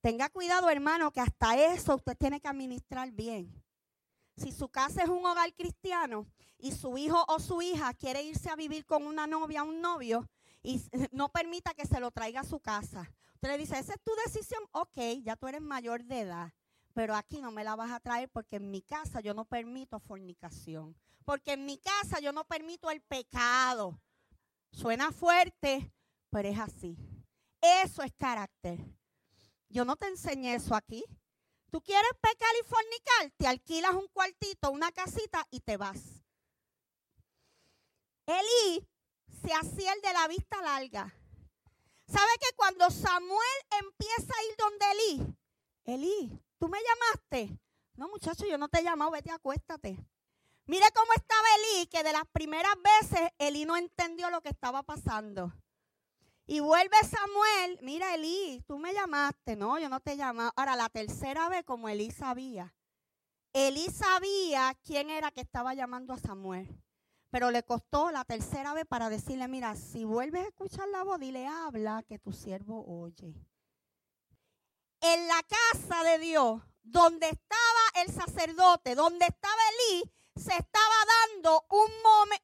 Tenga 0.00 0.30
cuidado, 0.30 0.70
hermano, 0.70 1.10
que 1.10 1.20
hasta 1.20 1.58
eso 1.74 1.96
usted 1.96 2.16
tiene 2.16 2.40
que 2.40 2.48
administrar 2.48 3.10
bien. 3.10 3.59
Si 4.40 4.52
su 4.52 4.70
casa 4.70 5.02
es 5.02 5.10
un 5.10 5.24
hogar 5.26 5.52
cristiano 5.54 6.26
y 6.56 6.72
su 6.72 6.96
hijo 6.96 7.22
o 7.28 7.38
su 7.38 7.60
hija 7.60 7.92
quiere 7.92 8.22
irse 8.22 8.48
a 8.48 8.56
vivir 8.56 8.86
con 8.86 9.06
una 9.06 9.26
novia 9.26 9.62
o 9.62 9.66
un 9.68 9.82
novio, 9.82 10.26
y 10.62 10.80
no 11.12 11.28
permita 11.28 11.74
que 11.74 11.86
se 11.86 12.00
lo 12.00 12.10
traiga 12.10 12.40
a 12.40 12.44
su 12.44 12.58
casa. 12.58 13.12
Usted 13.34 13.48
le 13.48 13.58
dice, 13.58 13.78
esa 13.78 13.92
es 13.92 14.00
tu 14.02 14.12
decisión, 14.24 14.62
ok, 14.72 14.98
ya 15.22 15.36
tú 15.36 15.46
eres 15.46 15.60
mayor 15.60 16.04
de 16.04 16.20
edad, 16.20 16.52
pero 16.94 17.14
aquí 17.14 17.42
no 17.42 17.50
me 17.50 17.64
la 17.64 17.76
vas 17.76 17.90
a 17.90 18.00
traer 18.00 18.30
porque 18.30 18.56
en 18.56 18.70
mi 18.70 18.80
casa 18.80 19.20
yo 19.20 19.34
no 19.34 19.44
permito 19.44 20.00
fornicación, 20.00 20.96
porque 21.26 21.52
en 21.52 21.66
mi 21.66 21.76
casa 21.76 22.18
yo 22.20 22.32
no 22.32 22.44
permito 22.44 22.90
el 22.90 23.02
pecado. 23.02 24.00
Suena 24.72 25.12
fuerte, 25.12 25.92
pero 26.30 26.48
es 26.48 26.58
así. 26.58 26.96
Eso 27.60 28.02
es 28.02 28.12
carácter. 28.12 28.78
Yo 29.68 29.84
no 29.84 29.96
te 29.96 30.06
enseñé 30.06 30.54
eso 30.54 30.74
aquí. 30.74 31.04
Tú 31.70 31.80
quieres 31.80 32.10
pecar 32.20 32.50
y 32.60 32.68
fornicar, 32.68 33.30
te 33.36 33.46
alquilas 33.46 33.94
un 33.94 34.08
cuartito, 34.08 34.70
una 34.70 34.90
casita 34.90 35.46
y 35.50 35.60
te 35.60 35.76
vas. 35.76 36.00
Elí 38.26 38.86
se 39.42 39.54
hacía 39.54 39.92
el 39.92 40.00
de 40.02 40.12
la 40.12 40.28
vista 40.28 40.60
larga. 40.62 41.14
¿Sabe 42.06 42.30
que 42.40 42.56
cuando 42.56 42.90
Samuel 42.90 43.58
empieza 43.80 44.34
a 44.34 44.44
ir 44.44 44.56
donde 44.56 44.86
Elí, 44.90 45.36
Elí, 45.84 46.42
¿tú 46.58 46.68
me 46.68 46.78
llamaste? 46.82 47.58
No, 47.94 48.08
muchacho, 48.08 48.46
yo 48.46 48.58
no 48.58 48.68
te 48.68 48.80
he 48.80 48.84
llamado, 48.84 49.12
vete, 49.12 49.30
acuéstate. 49.30 49.96
Mire 50.66 50.86
cómo 50.94 51.12
estaba 51.14 51.46
Elí, 51.56 51.86
que 51.86 52.02
de 52.02 52.12
las 52.12 52.24
primeras 52.32 52.74
veces 52.82 53.30
Elí 53.38 53.64
no 53.64 53.76
entendió 53.76 54.30
lo 54.30 54.40
que 54.40 54.48
estaba 54.48 54.82
pasando. 54.82 55.52
Y 56.50 56.58
vuelve 56.58 56.96
Samuel, 57.08 57.78
mira 57.80 58.12
Elí, 58.12 58.60
tú 58.66 58.76
me 58.76 58.92
llamaste, 58.92 59.54
no, 59.54 59.78
yo 59.78 59.88
no 59.88 60.00
te 60.00 60.14
he 60.14 60.16
llamado. 60.16 60.52
Ahora, 60.56 60.74
la 60.74 60.88
tercera 60.88 61.48
vez, 61.48 61.62
como 61.62 61.88
Elí 61.88 62.10
sabía, 62.10 62.74
Elí 63.52 63.86
sabía 63.88 64.76
quién 64.82 65.10
era 65.10 65.30
que 65.30 65.42
estaba 65.42 65.74
llamando 65.74 66.12
a 66.12 66.18
Samuel. 66.18 66.68
Pero 67.30 67.52
le 67.52 67.62
costó 67.62 68.10
la 68.10 68.24
tercera 68.24 68.74
vez 68.74 68.84
para 68.84 69.08
decirle, 69.08 69.46
mira, 69.46 69.76
si 69.76 70.04
vuelves 70.04 70.44
a 70.44 70.48
escuchar 70.48 70.88
la 70.88 71.04
voz, 71.04 71.20
dile, 71.20 71.46
habla 71.46 72.02
que 72.02 72.18
tu 72.18 72.32
siervo 72.32 72.84
oye. 72.84 73.32
En 75.02 75.28
la 75.28 75.40
casa 75.44 76.02
de 76.02 76.18
Dios, 76.18 76.60
donde 76.82 77.28
estaba 77.28 78.04
el 78.04 78.12
sacerdote, 78.12 78.96
donde 78.96 79.24
estaba 79.24 79.62
Elí, 79.92 80.10
se 80.40 80.56
estaba 80.56 80.98
dando 81.04 81.66
un, 81.68 81.90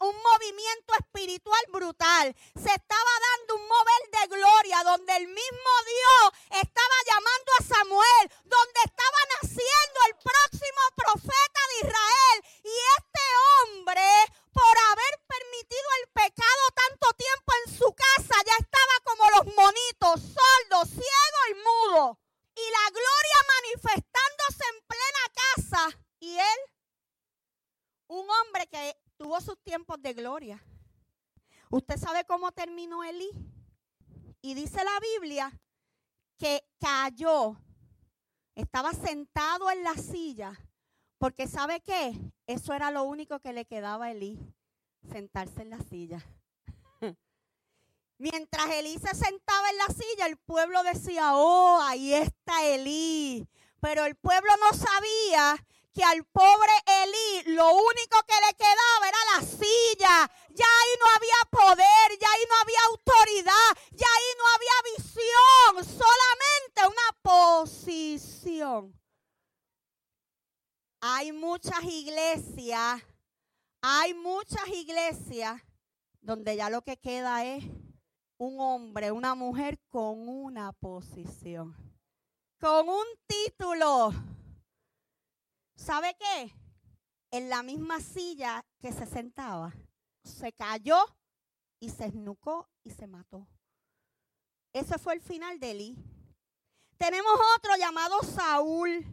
un 0.00 0.16
movimiento 0.22 0.92
espiritual 1.00 1.64
brutal. 1.72 2.36
Se 2.54 2.68
estaba 2.68 3.12
dando 3.32 3.56
un 3.56 3.66
mover 3.66 4.02
de 4.12 4.36
gloria 4.36 4.84
donde 4.84 5.16
el 5.16 5.26
mismo 5.26 5.72
Dios 5.88 6.60
estaba 6.60 6.96
llamando 7.08 7.50
a 7.58 7.64
Samuel, 7.64 8.24
donde 8.44 8.80
estaba 8.84 9.20
naciendo 9.40 9.98
el 10.08 10.14
próximo 10.20 10.82
profeta 10.94 11.60
de 11.70 11.88
Israel. 11.88 12.36
Y 12.64 12.74
este 13.00 13.26
hombre, 13.48 14.08
por 14.52 14.74
haber 14.92 15.14
permitido 15.26 15.88
el 16.02 16.06
pecado 16.12 16.64
tanto 16.76 17.06
tiempo 17.16 17.50
en 17.64 17.78
su 17.78 17.88
casa, 17.96 18.36
ya 18.44 18.56
estaba 18.60 18.94
como 19.04 19.24
los 19.40 19.44
monitos, 19.56 20.20
sordo, 20.20 20.84
ciego 20.84 21.40
y 21.48 21.54
mudo. 21.64 22.20
Y 22.56 22.66
la 22.70 22.90
gloria 22.92 23.40
manifestándose 23.56 24.64
en 24.68 24.80
plena 24.84 25.22
casa. 25.32 25.98
Y 26.20 26.38
él 26.38 26.60
un 28.08 28.26
hombre 28.30 28.66
que 28.66 28.96
tuvo 29.16 29.40
sus 29.40 29.58
tiempos 29.62 30.00
de 30.00 30.12
gloria. 30.12 30.62
¿Usted 31.70 31.96
sabe 31.96 32.15
cómo 32.26 32.52
terminó 32.52 33.04
Elí? 33.04 33.30
Y 34.42 34.54
dice 34.54 34.82
la 34.84 35.00
Biblia 35.00 35.60
que 36.38 36.62
cayó, 36.78 37.56
estaba 38.54 38.92
sentado 38.92 39.70
en 39.70 39.82
la 39.82 39.94
silla, 39.94 40.52
porque 41.18 41.48
¿sabe 41.48 41.80
qué? 41.80 42.12
Eso 42.46 42.72
era 42.74 42.90
lo 42.90 43.04
único 43.04 43.40
que 43.40 43.52
le 43.52 43.64
quedaba 43.64 44.06
a 44.06 44.10
Elí, 44.12 44.38
sentarse 45.10 45.62
en 45.62 45.70
la 45.70 45.80
silla. 45.80 46.24
Mientras 48.18 48.70
Elí 48.70 48.98
se 48.98 49.14
sentaba 49.14 49.70
en 49.70 49.78
la 49.78 49.86
silla, 49.86 50.26
el 50.26 50.36
pueblo 50.36 50.82
decía, 50.82 51.34
oh, 51.34 51.80
ahí 51.82 52.12
está 52.14 52.64
Elí. 52.64 53.48
Pero 53.80 54.04
el 54.04 54.16
pueblo 54.16 54.50
no 54.60 54.76
sabía 54.76 55.66
que 55.96 56.04
al 56.04 56.24
pobre 56.26 56.72
Elí 56.84 57.54
lo 57.54 57.74
único 57.74 58.22
que 58.28 58.34
le 58.46 58.54
quedaba 58.54 59.08
era 59.08 59.18
la 59.34 59.40
silla. 59.40 60.30
Ya 60.50 60.66
ahí 60.66 60.92
no 61.00 61.06
había 61.16 61.50
poder, 61.50 62.18
ya 62.20 62.28
ahí 62.34 62.44
no 62.50 62.56
había 62.60 62.80
autoridad, 62.90 63.70
ya 63.92 64.06
ahí 64.06 64.30
no 64.36 64.44
había 64.54 64.76
visión, 64.94 65.98
solamente 65.98 66.86
una 66.86 67.08
posición. 67.22 69.00
Hay 71.00 71.32
muchas 71.32 71.82
iglesias, 71.84 73.02
hay 73.80 74.12
muchas 74.12 74.68
iglesias 74.68 75.62
donde 76.20 76.56
ya 76.56 76.68
lo 76.68 76.82
que 76.82 76.98
queda 76.98 77.42
es 77.46 77.64
un 78.36 78.60
hombre, 78.60 79.12
una 79.12 79.34
mujer 79.34 79.78
con 79.88 80.28
una 80.28 80.72
posición, 80.72 81.74
con 82.60 82.86
un 82.86 83.06
título 83.26 84.12
¿Sabe 85.76 86.16
qué? 86.18 86.52
En 87.30 87.48
la 87.48 87.62
misma 87.62 88.00
silla 88.00 88.64
que 88.80 88.92
se 88.92 89.06
sentaba, 89.06 89.74
se 90.24 90.52
cayó 90.52 90.98
y 91.78 91.90
se 91.90 92.06
esnucó 92.06 92.68
y 92.82 92.90
se 92.90 93.06
mató. 93.06 93.46
Ese 94.72 94.98
fue 94.98 95.14
el 95.14 95.20
final 95.20 95.60
de 95.60 95.70
Eli. 95.70 95.96
Tenemos 96.96 97.32
otro 97.56 97.76
llamado 97.76 98.22
Saúl. 98.22 99.04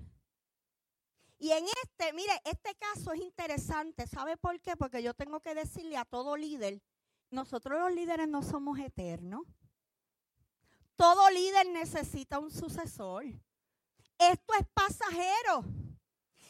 Y 1.38 1.52
en 1.52 1.66
este, 1.84 2.14
mire, 2.14 2.32
este 2.46 2.74
caso 2.76 3.12
es 3.12 3.22
interesante. 3.22 4.08
¿Sabe 4.08 4.38
por 4.38 4.60
qué? 4.62 4.78
Porque 4.78 5.04
yo 5.04 5.14
tengo 5.14 5.42
que 5.42 5.54
decirle 5.54 5.98
a 5.98 6.06
todo 6.06 6.38
líder, 6.38 6.82
nosotros 7.30 7.80
los 7.80 7.92
líderes 7.94 8.30
no 8.30 8.42
somos 8.42 8.80
eternos. 8.80 9.42
Todo 10.96 11.30
líder 11.32 11.68
necesita 11.68 12.40
un 12.40 12.52
sucesor. 12.52 13.26
Esto 14.18 14.54
es 14.60 14.66
pasajero. 14.74 15.66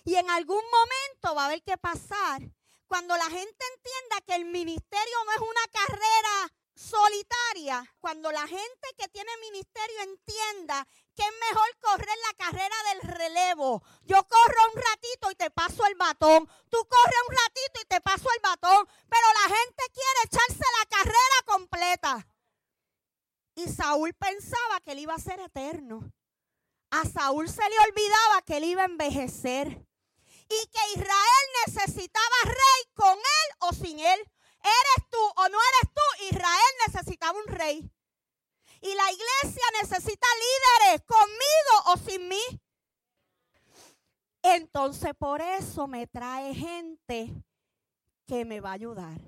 Y 0.04 0.16
en 0.16 0.30
algún 0.30 0.64
momento 0.70 1.36
va 1.36 1.44
a 1.44 1.46
haber 1.48 1.64
que 1.64 1.78
pasar. 1.78 2.42
Cuando 2.88 3.16
la 3.18 3.30
gente 3.30 3.66
entienda 3.76 4.22
que 4.28 4.36
el 4.36 4.46
ministerio 4.46 5.18
no 5.26 5.32
es 5.32 5.40
una 5.40 5.68
carrera 5.72 6.54
solitaria, 6.76 7.84
cuando 8.00 8.32
la 8.32 8.48
gente 8.48 8.88
que 8.98 9.08
tiene 9.08 9.32
ministerio 9.38 10.02
entienda 10.02 10.88
que 11.16 11.24
es 11.24 11.34
mejor 11.50 11.78
correr 11.80 12.18
la 12.28 12.46
carrera 12.46 12.76
del 12.92 13.14
relevo. 13.14 13.84
Yo 14.04 14.22
corro 14.28 14.62
un 14.74 14.82
ratito 14.82 15.32
y 15.32 15.36
te 15.36 15.52
paso 15.52 15.86
el 15.86 15.96
batón. 15.96 16.48
Tú 16.70 16.78
corres 16.88 17.20
un 17.30 17.36
ratito 17.36 17.82
y 17.82 17.86
te 17.86 18.02
paso 18.02 18.28
el 18.36 18.42
batón. 18.42 18.88
Pero 19.10 19.28
la 19.34 19.56
gente 19.56 19.84
quiere 19.94 20.20
echarse 20.26 20.64
la 20.80 20.98
carrera 20.98 21.38
completa. 21.46 22.28
Y 23.56 23.70
Saúl 23.70 24.14
pensaba 24.14 24.82
que 24.82 24.94
él 24.94 25.00
iba 25.00 25.14
a 25.14 25.20
ser 25.20 25.40
eterno. 25.40 26.12
A 26.90 27.06
Saúl 27.06 27.48
se 27.50 27.68
le 27.70 27.80
olvidaba 27.80 28.42
que 28.46 28.58
él 28.58 28.64
iba 28.66 28.82
a 28.82 28.86
envejecer 28.86 29.86
y 30.62 30.68
que 30.68 31.00
Israel 31.00 31.46
necesitaba 31.66 32.36
rey 32.46 32.94
con 32.94 33.18
él 33.18 33.58
o 33.62 33.74
sin 33.74 34.00
él. 34.00 34.20
¿Eres 34.60 35.10
tú 35.10 35.20
o 35.20 35.50
no 35.50 35.58
eres 35.60 35.94
tú? 35.94 36.26
Israel 36.32 36.74
necesitaba 36.88 37.38
un 37.38 37.48
rey. 37.48 37.92
Y 38.82 38.96
la 38.96 39.12
iglesia 39.12 39.66
necesita 39.82 40.28
líderes 40.36 41.06
conmigo 41.06 41.74
o 41.88 41.98
sin 41.98 42.28
mí. 42.28 42.62
Entonces 44.42 45.14
por 45.18 45.42
eso 45.42 45.88
me 45.88 46.06
trae 46.08 46.54
gente 46.54 47.34
que 48.28 48.46
me 48.46 48.60
va 48.60 48.72
a 48.72 48.74
ayudar. 48.74 49.20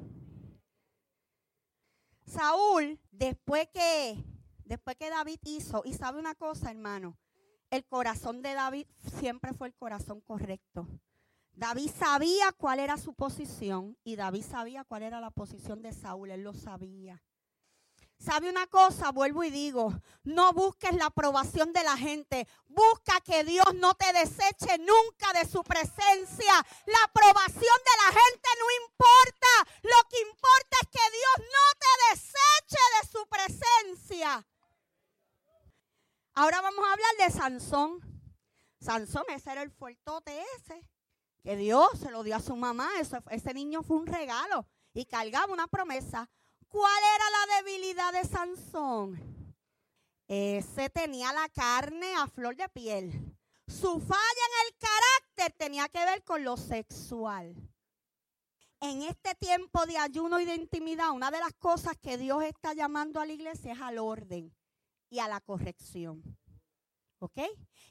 Saúl, 2.26 3.00
después 3.12 3.70
que, 3.70 4.24
después 4.66 4.98
que 4.98 5.10
David 5.10 5.40
hizo, 5.44 5.84
y 5.86 5.94
sabe 5.94 6.20
una 6.20 6.36
cosa, 6.36 6.72
hermano, 6.72 7.18
el 7.70 7.86
corazón 7.86 8.42
de 8.42 8.54
David 8.54 8.88
siempre 9.20 9.54
fue 9.54 9.68
el 9.68 9.76
corazón 9.76 10.22
correcto. 10.22 10.88
David 11.56 11.90
sabía 11.98 12.52
cuál 12.52 12.80
era 12.80 12.98
su 12.98 13.14
posición 13.14 13.98
y 14.04 14.18
David 14.18 14.44
sabía 14.44 14.84
cuál 14.84 15.04
era 15.04 15.22
la 15.22 15.32
posición 15.32 15.82
de 15.82 15.94
Saúl, 15.94 16.32
él 16.32 16.44
lo 16.44 16.54
sabía. 16.54 17.24
¿Sabe 18.18 18.50
una 18.50 18.68
cosa? 18.68 19.12
Vuelvo 19.12 19.44
y 19.44 19.52
digo, 19.52 19.94
no 20.24 20.52
busques 20.54 20.94
la 20.94 21.08
aprobación 21.08 21.72
de 21.72 21.84
la 21.84 21.96
gente, 21.96 22.48
busca 22.68 23.22
que 23.22 23.44
Dios 23.44 23.74
no 23.76 23.94
te 23.94 24.12
deseche 24.14 24.78
nunca 24.80 25.32
de 25.34 25.48
su 25.48 25.64
presencia. 25.64 26.54
La 26.88 27.04
aprobación 27.06 27.54
de 27.62 27.96
la 28.04 28.20
gente 28.20 28.50
no 28.60 28.86
importa, 28.86 29.72
lo 29.84 30.10
que 30.10 30.22
importa 30.22 30.78
es 30.82 30.88
que 30.90 31.12
Dios 31.12 31.50
no 31.52 31.66
te 31.80 32.16
deseche 32.16 32.84
de 33.02 33.08
su 33.10 33.28
presencia. 33.28 34.48
Ahora 36.34 36.62
vamos 36.62 36.86
a 36.86 36.94
hablar 36.94 37.16
de 37.20 37.32
Sansón. 37.32 38.00
Sansón, 38.82 39.24
ese 39.30 39.52
era 39.52 39.62
el 39.62 39.72
fuertote 39.72 40.44
ese 40.58 40.95
que 41.46 41.56
Dios 41.56 41.88
se 42.00 42.10
lo 42.10 42.24
dio 42.24 42.36
a 42.36 42.40
su 42.40 42.56
mamá. 42.56 42.90
ese 43.30 43.54
niño 43.54 43.84
fue 43.84 43.98
un 43.98 44.08
regalo 44.08 44.66
y 44.96 45.06
cargaba 45.06 45.54
una 45.54 45.68
promesa. 45.68 46.28
¿Cuál 46.68 47.04
era 47.16 47.26
la 47.30 47.62
debilidad 47.62 48.14
de 48.14 48.28
Sansón? 48.28 49.56
Ese 50.28 50.90
tenía 50.90 51.32
la 51.34 51.48
carne 51.50 52.16
a 52.16 52.26
flor 52.26 52.56
de 52.56 52.68
piel. 52.70 53.38
Su 53.68 54.00
falla 54.00 54.18
en 54.18 54.68
el 54.68 54.76
carácter 54.80 55.56
tenía 55.56 55.88
que 55.88 56.04
ver 56.04 56.24
con 56.24 56.44
lo 56.44 56.58
sexual. 56.58 57.56
En 58.82 59.04
este 59.04 59.36
tiempo 59.36 59.86
de 59.86 60.00
ayuno 60.00 60.40
y 60.40 60.46
de 60.46 60.56
intimidad, 60.56 61.12
una 61.12 61.30
de 61.30 61.40
las 61.40 61.54
cosas 61.54 61.96
que 62.02 62.18
Dios 62.18 62.44
está 62.44 62.74
llamando 62.74 63.20
a 63.20 63.26
la 63.28 63.34
iglesia 63.34 63.74
es 63.74 63.82
al 63.82 64.00
orden 64.00 64.52
y 65.12 65.20
a 65.20 65.28
la 65.28 65.42
corrección. 65.42 66.24
¿Ok? 67.20 67.40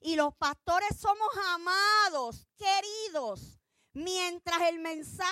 Y 0.00 0.16
los 0.16 0.34
pastores 0.34 0.96
somos 0.98 1.28
amados, 1.48 2.46
queridos. 2.56 3.58
Mientras 3.92 4.60
el 4.62 4.80
mensaje 4.80 5.30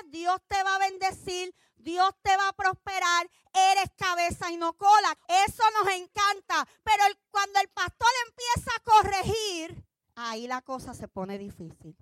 es 0.00 0.10
Dios 0.10 0.38
te 0.46 0.62
va 0.62 0.76
a 0.76 0.78
bendecir, 0.78 1.54
Dios 1.76 2.12
te 2.22 2.36
va 2.36 2.48
a 2.48 2.52
prosperar, 2.52 3.30
eres 3.52 3.90
cabeza 3.96 4.50
y 4.50 4.56
no 4.56 4.74
cola. 4.74 5.18
Eso 5.46 5.62
nos 5.80 5.92
encanta. 5.94 6.68
Pero 6.84 7.02
cuando 7.30 7.60
el 7.60 7.68
pastor 7.68 8.10
empieza 8.28 8.70
a 8.76 8.80
corregir, 8.80 9.86
ahí 10.14 10.46
la 10.46 10.60
cosa 10.62 10.94
se 10.94 11.08
pone 11.08 11.38
difícil. 11.38 11.96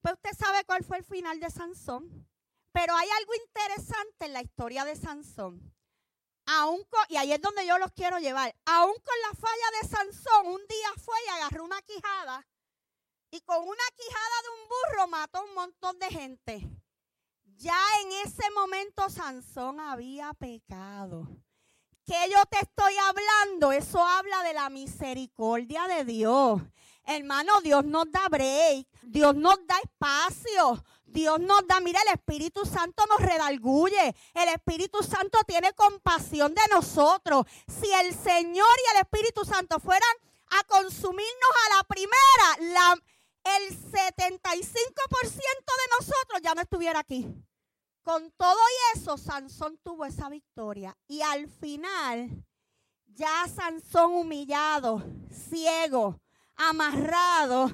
Pues 0.00 0.14
usted 0.14 0.38
sabe 0.38 0.64
cuál 0.64 0.84
fue 0.84 0.98
el 0.98 1.04
final 1.04 1.40
de 1.40 1.50
Sansón. 1.50 2.28
Pero 2.72 2.94
hay 2.94 3.08
algo 3.18 3.32
interesante 3.34 4.26
en 4.26 4.32
la 4.32 4.42
historia 4.42 4.84
de 4.84 4.94
Sansón 4.94 5.74
y 7.08 7.16
ahí 7.16 7.32
es 7.32 7.40
donde 7.40 7.66
yo 7.66 7.78
los 7.78 7.92
quiero 7.92 8.18
llevar, 8.18 8.54
aún 8.66 8.94
con 8.94 9.20
la 9.22 9.34
falla 9.34 9.80
de 9.80 9.88
Sansón, 9.88 10.46
un 10.46 10.66
día 10.66 10.88
fue 11.04 11.16
y 11.26 11.28
agarró 11.30 11.64
una 11.64 11.80
quijada 11.82 12.46
y 13.30 13.40
con 13.40 13.58
una 13.62 13.84
quijada 13.96 14.42
de 14.42 14.48
un 14.48 14.68
burro 14.68 15.08
mató 15.08 15.38
a 15.38 15.42
un 15.42 15.54
montón 15.54 15.98
de 15.98 16.08
gente. 16.08 16.68
Ya 17.56 17.78
en 18.02 18.12
ese 18.26 18.50
momento 18.50 19.08
Sansón 19.10 19.80
había 19.80 20.32
pecado. 20.34 21.28
¿Qué 22.04 22.30
yo 22.30 22.44
te 22.46 22.58
estoy 22.58 22.94
hablando? 22.96 23.72
Eso 23.72 24.04
habla 24.04 24.42
de 24.42 24.54
la 24.54 24.68
misericordia 24.70 25.86
de 25.86 26.04
Dios. 26.04 26.60
Hermano, 27.04 27.60
Dios 27.60 27.84
nos 27.84 28.10
da 28.10 28.28
break, 28.28 28.86
Dios 29.02 29.34
nos 29.34 29.64
da 29.66 29.78
espacio, 29.78 30.84
Dios 31.12 31.40
nos 31.40 31.66
da, 31.66 31.80
mira, 31.80 32.00
el 32.02 32.14
Espíritu 32.14 32.64
Santo 32.64 33.04
nos 33.06 33.20
redalguye, 33.20 34.14
el 34.34 34.48
Espíritu 34.48 35.02
Santo 35.02 35.38
tiene 35.46 35.72
compasión 35.72 36.54
de 36.54 36.62
nosotros. 36.70 37.46
Si 37.66 37.92
el 37.92 38.14
Señor 38.14 38.68
y 38.86 38.96
el 38.96 39.02
Espíritu 39.02 39.44
Santo 39.44 39.80
fueran 39.80 40.16
a 40.50 40.64
consumirnos 40.64 41.50
a 41.66 41.76
la 41.76 41.84
primera, 41.84 42.74
la, 42.74 43.02
el 43.56 43.70
75% 43.70 44.32
de 44.42 45.88
nosotros 45.98 46.40
ya 46.42 46.54
no 46.54 46.62
estuviera 46.62 47.00
aquí. 47.00 47.26
Con 48.02 48.30
todo 48.32 48.58
y 48.58 48.98
eso, 48.98 49.18
Sansón 49.18 49.78
tuvo 49.82 50.04
esa 50.04 50.28
victoria. 50.28 50.96
Y 51.06 51.22
al 51.22 51.48
final, 51.48 52.30
ya 53.06 53.46
Sansón 53.48 54.12
humillado, 54.12 55.02
ciego, 55.30 56.20
amarrado, 56.56 57.70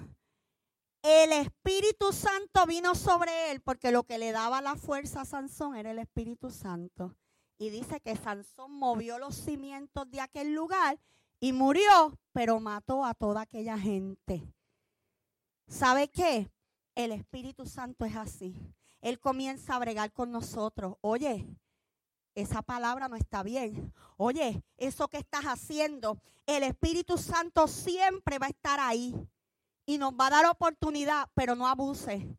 el 1.07 1.33
Espíritu 1.33 2.13
Santo 2.13 2.67
vino 2.67 2.97
sobre 2.97 3.53
él 3.53 3.61
porque 3.61 3.93
lo 3.93 4.03
que 4.03 4.19
le 4.19 4.33
daba 4.33 4.61
la 4.61 4.75
fuerza 4.75 5.21
a 5.21 5.25
Sansón 5.25 5.77
era 5.77 5.93
el 5.93 6.01
Espíritu 6.01 6.51
Santo. 6.51 7.15
Y 7.59 7.71
dice 7.71 8.01
que 8.01 8.17
Sansón 8.17 8.73
movió 8.73 9.17
los 9.21 9.37
cimientos 9.37 10.11
de 10.11 10.21
aquel 10.21 10.53
lugar 10.53 10.99
y 11.39 11.53
murió, 11.53 12.19
pero 12.33 12.59
mató 12.59 13.05
a 13.05 13.15
toda 13.15 13.43
aquella 13.43 13.79
gente. 13.79 14.43
¿Sabe 15.69 16.09
qué? 16.09 16.51
El 16.97 17.13
Espíritu 17.13 17.67
Santo 17.67 18.05
es 18.05 18.17
así. 18.17 18.61
Él 19.01 19.21
comienza 19.21 19.77
a 19.77 19.79
bregar 19.79 20.13
con 20.13 20.33
nosotros. 20.33 20.97
Oye, 21.03 21.47
esa 22.35 22.63
palabra 22.63 23.07
no 23.07 23.15
está 23.15 23.45
bien. 23.45 23.95
Oye, 24.17 24.61
eso 24.77 25.07
que 25.07 25.19
estás 25.19 25.45
haciendo, 25.45 26.21
el 26.47 26.65
Espíritu 26.65 27.17
Santo 27.17 27.69
siempre 27.69 28.41
va 28.41 28.47
a 28.47 28.51
estar 28.51 28.81
ahí 28.81 29.15
y 29.87 29.99
nos 29.99 30.13
va 30.13 30.27
a 30.27 30.31
dar 30.31 30.47
oportunidad, 30.47 31.31
pero 31.35 31.55
no 31.55 31.67
abuse. 31.67 32.37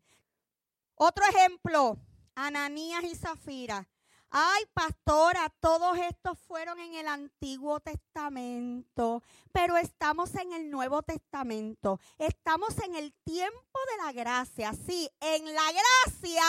Otro 0.94 1.24
ejemplo, 1.24 1.98
Ananías 2.34 3.02
y 3.04 3.16
Zafira. 3.16 3.88
Ay, 4.30 4.64
pastora, 4.74 5.48
todos 5.58 5.96
estos 5.96 6.38
fueron 6.40 6.78
en 6.80 6.94
el 6.94 7.08
Antiguo 7.08 7.80
Testamento, 7.80 9.22
pero 9.52 9.78
estamos 9.78 10.34
en 10.34 10.52
el 10.52 10.70
Nuevo 10.70 11.02
Testamento. 11.02 11.98
Estamos 12.18 12.76
en 12.84 12.94
el 12.94 13.14
tiempo 13.24 13.78
de 13.90 14.04
la 14.04 14.12
gracia. 14.12 14.74
Sí, 14.74 15.08
en 15.20 15.46
la 15.46 15.62
gracia. 15.72 16.44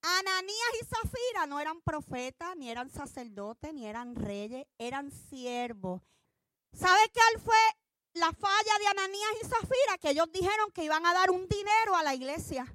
Ananías 0.00 0.70
y 0.80 0.84
Zafira 0.84 1.46
no 1.48 1.58
eran 1.58 1.80
profetas, 1.80 2.56
ni 2.56 2.70
eran 2.70 2.88
sacerdotes, 2.88 3.74
ni 3.74 3.86
eran 3.86 4.14
reyes, 4.14 4.64
eran 4.78 5.10
siervos. 5.10 6.02
¿Sabe 6.72 7.00
cuál 7.12 7.42
fue 7.42 7.56
la 8.18 8.32
falla 8.32 8.78
de 8.78 8.86
Ananías 8.86 9.30
y 9.42 9.46
Zafira? 9.46 9.98
Que 10.00 10.10
ellos 10.10 10.30
dijeron 10.32 10.70
que 10.72 10.84
iban 10.84 11.04
a 11.06 11.14
dar 11.14 11.30
un 11.30 11.46
dinero 11.48 11.96
a 11.96 12.02
la 12.02 12.14
iglesia. 12.14 12.66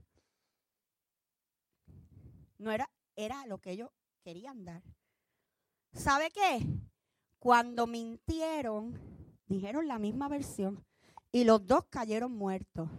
No 2.57 2.71
era, 2.71 2.89
era 3.15 3.45
lo 3.45 3.59
que 3.59 3.71
ellos 3.71 3.89
querían 4.23 4.65
dar. 4.65 4.81
¿Sabe 5.93 6.31
qué? 6.31 6.65
Cuando 7.39 7.87
mintieron, 7.87 8.99
dijeron 9.45 9.87
la 9.87 9.99
misma 9.99 10.29
versión 10.29 10.83
y 11.31 11.43
los 11.43 11.65
dos 11.65 11.85
cayeron 11.89 12.31
muertos. 12.31 12.89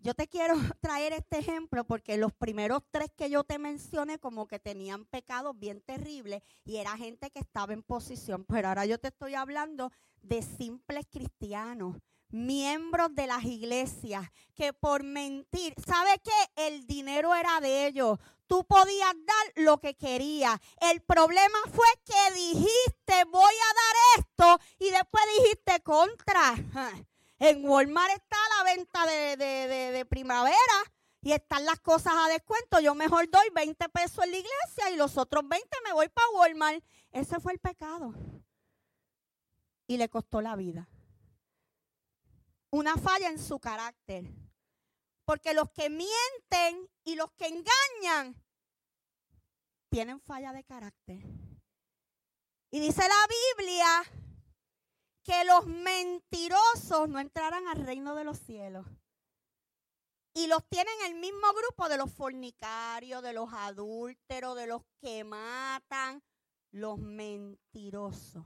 Yo 0.00 0.14
te 0.14 0.26
quiero 0.26 0.54
traer 0.80 1.12
este 1.12 1.38
ejemplo 1.38 1.84
porque 1.84 2.16
los 2.16 2.32
primeros 2.32 2.82
tres 2.90 3.08
que 3.16 3.30
yo 3.30 3.44
te 3.44 3.58
mencioné 3.58 4.18
como 4.18 4.46
que 4.46 4.58
tenían 4.58 5.04
pecados 5.04 5.56
bien 5.58 5.80
terribles 5.80 6.42
y 6.64 6.76
era 6.76 6.96
gente 6.96 7.30
que 7.30 7.38
estaba 7.38 7.72
en 7.72 7.82
posición. 7.82 8.44
Pero 8.44 8.68
ahora 8.68 8.84
yo 8.84 8.98
te 8.98 9.08
estoy 9.08 9.34
hablando 9.34 9.92
de 10.22 10.42
simples 10.42 11.06
cristianos 11.10 11.96
miembros 12.32 13.14
de 13.14 13.26
las 13.26 13.44
iglesias 13.44 14.28
que 14.54 14.72
por 14.72 15.04
mentir, 15.04 15.74
¿sabe 15.86 16.20
qué? 16.24 16.66
El 16.66 16.86
dinero 16.86 17.34
era 17.34 17.60
de 17.60 17.86
ellos. 17.86 18.18
Tú 18.46 18.64
podías 18.64 19.12
dar 19.14 19.64
lo 19.64 19.78
que 19.78 19.94
querías. 19.94 20.58
El 20.80 21.00
problema 21.02 21.58
fue 21.72 21.86
que 22.04 22.34
dijiste, 22.34 23.24
voy 23.30 23.54
a 23.54 23.74
dar 23.74 24.18
esto 24.18 24.64
y 24.78 24.90
después 24.90 25.24
dijiste 25.38 25.80
contra. 25.82 26.54
En 27.38 27.68
Walmart 27.68 28.12
está 28.12 28.36
la 28.56 28.72
venta 28.72 29.04
de, 29.04 29.36
de 29.36 30.04
primavera 30.04 30.54
y 31.22 31.32
están 31.32 31.64
las 31.64 31.80
cosas 31.80 32.12
a 32.16 32.28
descuento. 32.28 32.78
Yo 32.78 32.94
mejor 32.94 33.28
doy 33.28 33.48
20 33.52 33.88
pesos 33.88 34.22
en 34.22 34.30
la 34.30 34.36
iglesia 34.36 34.90
y 34.92 34.96
los 34.96 35.18
otros 35.18 35.48
20 35.48 35.68
me 35.84 35.92
voy 35.92 36.08
para 36.08 36.30
Walmart. 36.36 36.84
Ese 37.10 37.40
fue 37.40 37.54
el 37.54 37.58
pecado. 37.58 38.14
Y 39.86 39.96
le 39.96 40.08
costó 40.08 40.40
la 40.40 40.56
vida 40.56 40.88
una 42.72 42.96
falla 42.96 43.28
en 43.28 43.38
su 43.38 43.60
carácter. 43.60 44.24
Porque 45.24 45.54
los 45.54 45.70
que 45.70 45.88
mienten 45.88 46.90
y 47.04 47.14
los 47.14 47.30
que 47.32 47.46
engañan 47.46 48.34
tienen 49.88 50.20
falla 50.20 50.52
de 50.52 50.64
carácter. 50.64 51.22
Y 52.70 52.80
dice 52.80 53.02
la 53.06 53.28
Biblia 53.56 54.02
que 55.22 55.44
los 55.44 55.66
mentirosos 55.66 57.08
no 57.08 57.20
entrarán 57.20 57.68
al 57.68 57.84
reino 57.84 58.14
de 58.16 58.24
los 58.24 58.38
cielos. 58.38 58.86
Y 60.34 60.46
los 60.46 60.66
tienen 60.68 60.94
el 61.04 61.14
mismo 61.14 61.46
grupo 61.52 61.90
de 61.90 61.98
los 61.98 62.10
fornicarios, 62.10 63.22
de 63.22 63.34
los 63.34 63.52
adúlteros, 63.52 64.56
de 64.56 64.66
los 64.66 64.82
que 64.98 65.24
matan, 65.24 66.22
los 66.70 66.98
mentirosos. 66.98 68.44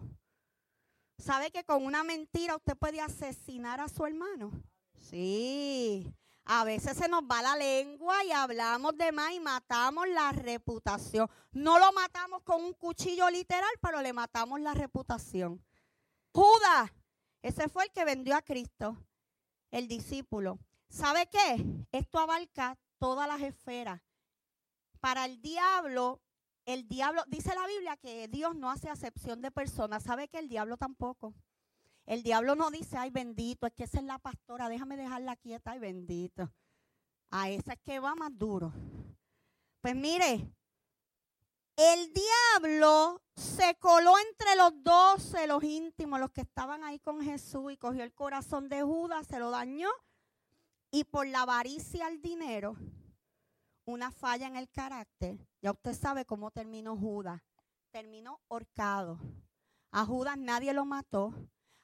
¿Sabe 1.19 1.51
que 1.51 1.65
con 1.65 1.85
una 1.85 2.05
mentira 2.05 2.57
usted 2.57 2.77
puede 2.77 3.01
asesinar 3.01 3.81
a 3.81 3.89
su 3.89 4.05
hermano? 4.05 4.51
Sí. 4.99 6.13
A 6.45 6.63
veces 6.63 6.97
se 6.97 7.09
nos 7.09 7.23
va 7.23 7.43
la 7.43 7.57
lengua 7.57 8.23
y 8.25 8.31
hablamos 8.31 8.97
de 8.97 9.11
más 9.11 9.33
y 9.33 9.41
matamos 9.41 10.07
la 10.09 10.31
reputación. 10.31 11.29
No 11.51 11.79
lo 11.81 11.93
matamos 11.93 12.43
con 12.43 12.65
un 12.65 12.73
cuchillo 12.73 13.29
literal, 13.31 13.71
pero 13.83 14.01
le 14.01 14.13
matamos 14.13 14.61
la 14.61 14.73
reputación. 14.73 15.61
Judas, 16.33 16.93
ese 17.43 17.69
fue 17.69 17.85
el 17.85 17.91
que 17.91 18.05
vendió 18.05 18.37
a 18.37 18.43
Cristo, 18.43 18.97
el 19.73 19.89
discípulo. 19.89 20.59
¿Sabe 20.89 21.29
qué? 21.29 21.65
Esto 21.91 22.21
abarca 22.21 22.79
todas 22.99 23.27
las 23.27 23.41
esferas. 23.41 24.01
Para 25.01 25.25
el 25.25 25.41
diablo, 25.43 26.21
el 26.67 26.89
diablo, 26.89 27.23
dice 27.29 27.55
la 27.55 27.67
Biblia 27.67 27.97
que 27.97 28.29
Dios 28.29 28.55
no 28.57 28.71
hace 28.71 28.91
acepción 28.91 29.41
de 29.41 29.51
personas. 29.51 30.03
¿Sabe 30.03 30.29
que 30.29 30.39
el 30.39 30.49
diablo 30.49 30.77
tampoco? 30.77 31.33
El 32.05 32.23
diablo 32.23 32.55
no 32.55 32.71
dice, 32.71 32.99
ay 32.99 33.11
bendito, 33.11 33.67
es 33.67 33.73
que 33.73 33.85
esa 33.85 33.99
es 33.99 34.05
la 34.05 34.19
pastora, 34.19 34.69
déjame 34.69 34.97
dejarla 34.97 35.37
quieta, 35.37 35.73
ay 35.73 35.79
bendito. 35.79 36.53
A 37.31 37.51
esa 37.51 37.73
es 37.73 37.81
que 37.81 38.01
va 38.01 38.15
más 38.15 38.37
duro. 38.37 38.73
Pues 39.81 39.95
mire, 39.95 40.53
el 41.77 42.13
diablo 42.13 43.23
se 43.37 43.77
coló 43.77 44.15
entre 44.19 44.57
los 44.57 44.83
doce, 44.83 45.47
los 45.47 45.63
íntimos, 45.63 46.19
los 46.19 46.31
que 46.31 46.41
estaban 46.41 46.83
ahí 46.85 46.99
con 46.99 47.23
Jesús 47.23 47.73
y 47.73 47.77
cogió 47.77 48.03
el 48.03 48.13
corazón 48.13 48.69
de 48.69 48.83
Judas, 48.83 49.27
se 49.27 49.39
lo 49.39 49.51
dañó 49.51 49.91
y 50.91 51.05
por 51.05 51.27
la 51.27 51.43
avaricia 51.43 52.07
al 52.07 52.21
dinero 52.21 52.77
una 53.87 54.11
falla 54.11 54.47
en 54.47 54.57
el 54.57 54.69
carácter, 54.69 55.39
ya 55.63 55.71
usted 55.71 55.95
sabe 55.95 56.25
cómo 56.25 56.51
terminó 56.51 56.97
Judas. 56.97 57.41
Terminó 57.91 58.41
horcado. 58.49 59.19
A 59.93 60.05
Judas 60.05 60.37
nadie 60.37 60.73
lo 60.75 60.85
mató. 60.85 61.33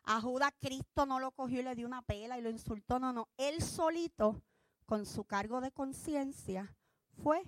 A 0.05 0.21
Judas 0.21 0.53
Cristo 0.61 1.07
no 1.07 1.21
lo 1.21 1.31
cogió 1.31 1.61
y 1.61 1.63
le 1.63 1.77
dio 1.77 1.87
una 1.87 2.03
pela 2.03 2.37
y 2.39 2.43
lo 2.43 2.51
insultó. 2.51 2.99
No, 2.99 3.13
no. 3.13 3.29
Él 3.37 3.63
solito, 3.63 4.43
con 4.85 5.07
su 5.07 5.25
cargo 5.25 5.61
de 5.61 5.71
conciencia, 5.71 6.77
fue 7.23 7.45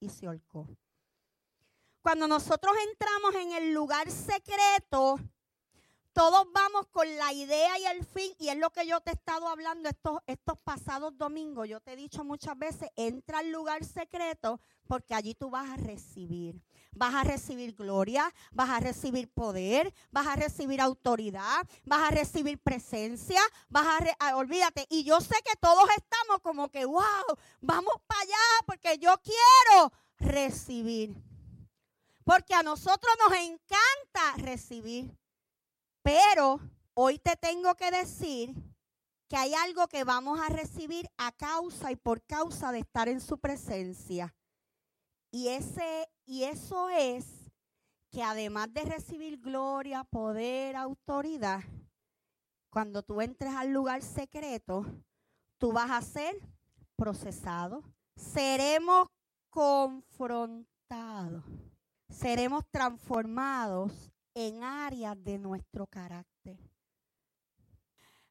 y 0.00 0.08
se 0.08 0.26
horcó. 0.26 0.66
Cuando 2.00 2.26
nosotros 2.26 2.74
entramos 2.88 3.34
en 3.34 3.52
el 3.52 3.74
lugar 3.74 4.10
secreto, 4.10 5.20
todos 6.16 6.50
vamos 6.50 6.86
con 6.86 7.14
la 7.18 7.30
idea 7.34 7.78
y 7.78 7.84
el 7.84 8.02
fin, 8.02 8.32
y 8.38 8.48
es 8.48 8.56
lo 8.56 8.70
que 8.70 8.86
yo 8.86 9.02
te 9.02 9.10
he 9.10 9.12
estado 9.12 9.48
hablando 9.48 9.86
estos, 9.90 10.18
estos 10.26 10.56
pasados 10.60 11.18
domingos. 11.18 11.68
Yo 11.68 11.78
te 11.82 11.92
he 11.92 11.96
dicho 11.96 12.24
muchas 12.24 12.56
veces, 12.56 12.88
entra 12.96 13.40
al 13.40 13.52
lugar 13.52 13.84
secreto 13.84 14.58
porque 14.86 15.14
allí 15.14 15.34
tú 15.34 15.50
vas 15.50 15.68
a 15.68 15.76
recibir. 15.76 16.58
Vas 16.92 17.14
a 17.14 17.22
recibir 17.22 17.74
gloria, 17.74 18.32
vas 18.50 18.70
a 18.70 18.80
recibir 18.80 19.28
poder, 19.28 19.92
vas 20.10 20.26
a 20.26 20.36
recibir 20.36 20.80
autoridad, 20.80 21.68
vas 21.84 22.04
a 22.04 22.10
recibir 22.10 22.58
presencia, 22.60 23.42
vas 23.68 23.86
a, 23.86 24.16
ah, 24.18 24.36
olvídate. 24.38 24.86
Y 24.88 25.04
yo 25.04 25.20
sé 25.20 25.36
que 25.44 25.54
todos 25.60 25.86
estamos 25.98 26.40
como 26.40 26.70
que, 26.70 26.86
wow, 26.86 27.26
vamos 27.60 27.94
para 28.06 28.22
allá 28.22 28.64
porque 28.64 28.96
yo 28.96 29.14
quiero 29.22 29.92
recibir. 30.18 31.14
Porque 32.24 32.54
a 32.54 32.62
nosotros 32.62 33.14
nos 33.22 33.36
encanta 33.36 34.36
recibir. 34.38 35.14
Pero 36.06 36.60
hoy 36.94 37.18
te 37.18 37.34
tengo 37.34 37.74
que 37.74 37.90
decir 37.90 38.54
que 39.28 39.36
hay 39.36 39.54
algo 39.54 39.88
que 39.88 40.04
vamos 40.04 40.38
a 40.38 40.48
recibir 40.48 41.10
a 41.16 41.32
causa 41.32 41.90
y 41.90 41.96
por 41.96 42.22
causa 42.22 42.70
de 42.70 42.78
estar 42.78 43.08
en 43.08 43.20
su 43.20 43.38
presencia. 43.38 44.32
Y, 45.32 45.48
ese, 45.48 46.08
y 46.24 46.44
eso 46.44 46.88
es 46.90 47.50
que 48.12 48.22
además 48.22 48.72
de 48.72 48.84
recibir 48.84 49.40
gloria, 49.40 50.04
poder, 50.04 50.76
autoridad, 50.76 51.64
cuando 52.70 53.02
tú 53.02 53.20
entres 53.20 53.52
al 53.56 53.72
lugar 53.72 54.00
secreto, 54.00 54.86
tú 55.58 55.72
vas 55.72 55.90
a 55.90 56.02
ser 56.02 56.38
procesado. 56.94 57.82
Seremos 58.14 59.08
confrontados. 59.50 61.42
Seremos 62.08 62.62
transformados 62.70 64.12
en 64.36 64.62
áreas 64.62 65.16
de 65.24 65.38
nuestro 65.38 65.86
carácter. 65.86 66.58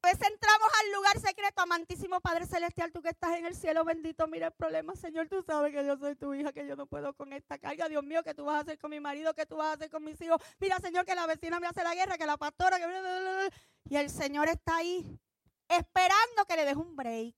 A 0.04 0.08
veces 0.08 0.28
entramos 0.30 0.70
al 0.80 0.92
lugar 0.94 1.20
secreto, 1.20 1.64
amantísimo 1.64 2.22
Padre 2.22 2.46
Celestial, 2.46 2.92
tú 2.92 3.02
que 3.02 3.10
estás 3.10 3.36
en 3.38 3.48
el 3.48 3.56
cielo 3.56 3.84
bendito, 3.84 4.28
mira 4.28 4.48
el 4.48 4.54
problema, 4.54 4.96
Señor, 4.96 5.28
tú 5.28 5.42
sabes 5.42 5.74
que 5.74 5.84
yo 5.84 5.98
soy 5.98 6.16
tu 6.16 6.32
hija, 6.36 6.54
que 6.54 6.68
yo 6.68 6.76
no 6.76 6.86
puedo 6.86 7.16
con 7.16 7.34
esta 7.34 7.58
carga, 7.58 7.90
Dios 7.90 8.04
mío, 8.04 8.24
que 8.24 8.36
tú 8.36 8.46
vas 8.46 8.58
a 8.58 8.60
hacer 8.60 8.78
con 8.78 8.92
mi 8.92 9.00
marido, 9.00 9.34
que 9.34 9.48
tú 9.48 9.56
vas 9.56 9.70
a 9.70 9.74
hacer 9.74 9.90
con 9.90 10.04
mis 10.04 10.22
hijos, 10.22 10.40
mira 10.60 10.78
Señor, 10.80 11.06
que 11.06 11.16
la 11.16 11.26
vecina 11.26 11.60
me 11.60 11.66
hace 11.66 11.84
la 11.84 11.96
guerra, 11.96 12.20
que 12.20 12.28
la 12.28 12.38
pastora, 12.38 12.78
que... 12.78 13.50
Y 13.90 13.96
el 13.96 14.12
Señor 14.12 14.48
está 14.48 14.76
ahí 14.76 15.20
esperando 15.68 16.46
que 16.48 16.56
le 16.56 16.66
des 16.66 16.76
un 16.76 16.96
break. 16.96 17.36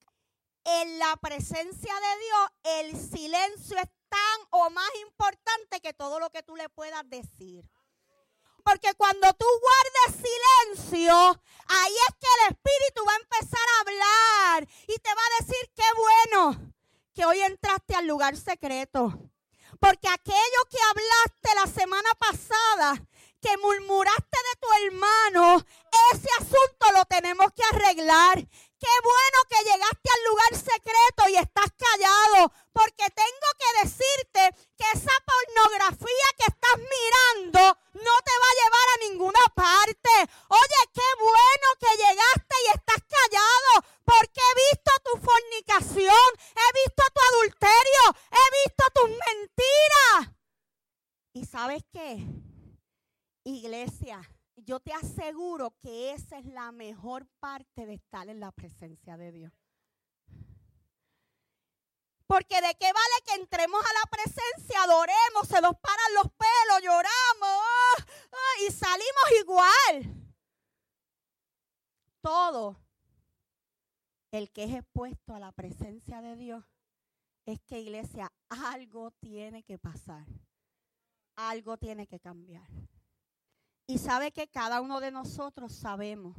En 0.66 1.00
la 1.00 1.16
presencia 1.22 1.94
de 1.94 2.26
Dios, 2.26 2.82
el 2.82 2.98
silencio 2.98 3.78
es 3.78 3.90
tan 4.10 4.40
o 4.50 4.70
más 4.70 4.90
importante 5.08 5.80
que 5.82 5.94
todo 5.94 6.20
lo 6.20 6.30
que 6.32 6.44
tú 6.44 6.58
le 6.58 6.68
puedas 6.68 7.10
decir. 7.10 7.64
Porque 8.68 8.94
cuando 8.96 9.34
tú 9.36 9.46
guardes 9.62 10.28
silencio, 10.76 11.16
ahí 11.70 11.96
es 12.10 12.16
que 12.20 12.28
el 12.36 12.52
Espíritu 12.52 13.06
va 13.08 13.14
a 13.14 13.16
empezar 13.16 13.62
a 13.70 13.80
hablar 13.80 14.68
y 14.88 15.00
te 15.00 15.10
va 15.10 15.22
a 15.22 15.42
decir 15.42 15.72
qué 15.74 15.84
bueno 15.96 16.74
que 17.16 17.24
hoy 17.24 17.40
entraste 17.44 17.96
al 17.96 18.08
lugar 18.08 18.36
secreto. 18.36 19.18
Porque 19.80 20.10
aquello 20.10 20.62
que 20.70 20.78
hablaste 20.82 21.56
la 21.56 21.82
semana 21.82 22.10
pasada, 22.20 23.02
que 23.42 23.56
murmuraste 23.56 24.38
de 24.38 24.60
tu 24.60 24.68
hermano, 24.86 25.66
ese 26.12 26.28
asunto 26.38 26.92
lo 26.94 27.06
tenemos 27.06 27.48
que 27.56 27.64
arreglar. 27.72 28.46
Qué 28.80 28.94
bueno 29.02 29.38
que 29.50 29.64
llegaste 29.64 30.10
al 30.14 30.24
lugar 30.30 30.54
secreto 30.54 31.30
y 31.30 31.36
estás 31.36 31.72
callado, 31.74 32.54
porque 32.72 33.10
tengo 33.10 33.50
que 33.58 33.70
decirte 33.82 34.42
que 34.78 34.86
esa 34.94 35.16
pornografía 35.26 36.28
que 36.38 36.46
estás 36.46 36.78
mirando 36.78 37.62
no 37.94 38.16
te 38.28 38.36
va 38.38 38.48
a 38.52 38.60
llevar 38.62 38.88
a 38.94 39.10
ninguna 39.10 39.44
parte. 39.56 40.14
Oye, 40.50 40.82
qué 40.94 41.10
bueno 41.20 41.68
que 41.80 41.92
llegaste 41.98 42.56
y 42.66 42.68
estás 42.78 43.02
callado, 43.10 43.72
porque 44.06 44.42
he 44.46 44.56
visto 44.70 44.92
tu 45.06 45.14
fornicación, 45.26 46.30
he 46.54 46.70
visto 46.86 47.04
tu 47.14 47.22
adulterio, 47.34 48.04
he 48.30 48.46
visto 48.62 48.84
tus 48.94 49.10
mentiras. 49.10 50.38
¿Y 51.34 51.46
sabes 51.46 51.84
qué? 51.92 52.26
Iglesia, 53.44 54.22
yo 54.68 54.82
te 54.82 54.92
aseguro 54.94 55.74
que 55.82 56.12
esa 56.12 56.38
es 56.38 56.46
la 56.46 56.74
mejor 56.74 57.26
parte 57.40 57.86
de 57.86 57.94
estar 57.94 58.28
en 58.28 58.42
la 58.42 58.52
presencia 58.52 59.16
de 59.16 59.32
Dios. 59.32 59.54
Porque 62.28 62.56
de 62.56 62.76
qué 62.76 62.92
vale 62.92 63.24
que 63.26 63.36
entremos 63.36 63.82
a 63.82 63.94
la 63.94 64.12
presencia, 64.12 64.84
adoremos, 64.84 65.48
se 65.48 65.62
nos 65.62 65.74
paran 65.80 66.14
los 66.16 66.26
pelos, 66.34 66.84
lloramos 66.84 67.64
ah, 68.34 68.62
y 68.68 68.72
salimos 68.74 69.32
igual. 69.40 70.28
Todo 72.20 72.78
el 74.32 74.52
que 74.52 74.66
es 74.66 74.74
expuesto 74.74 75.34
a 75.34 75.40
la 75.40 75.54
presencia 75.54 76.22
de 76.22 76.36
Dios 76.36 76.66
es 77.46 77.62
que 77.62 77.80
iglesia, 77.80 78.34
algo 78.50 79.12
tiene 79.12 79.64
que 79.64 79.78
pasar. 79.78 80.26
Algo 81.38 81.78
tiene 81.78 82.06
que 82.06 82.20
cambiar. 82.20 82.68
Y 83.88 83.98
sabe 84.00 84.32
que 84.32 84.50
cada 84.50 84.82
uno 84.82 85.00
de 85.00 85.12
nosotros 85.12 85.74
sabemos. 85.74 86.36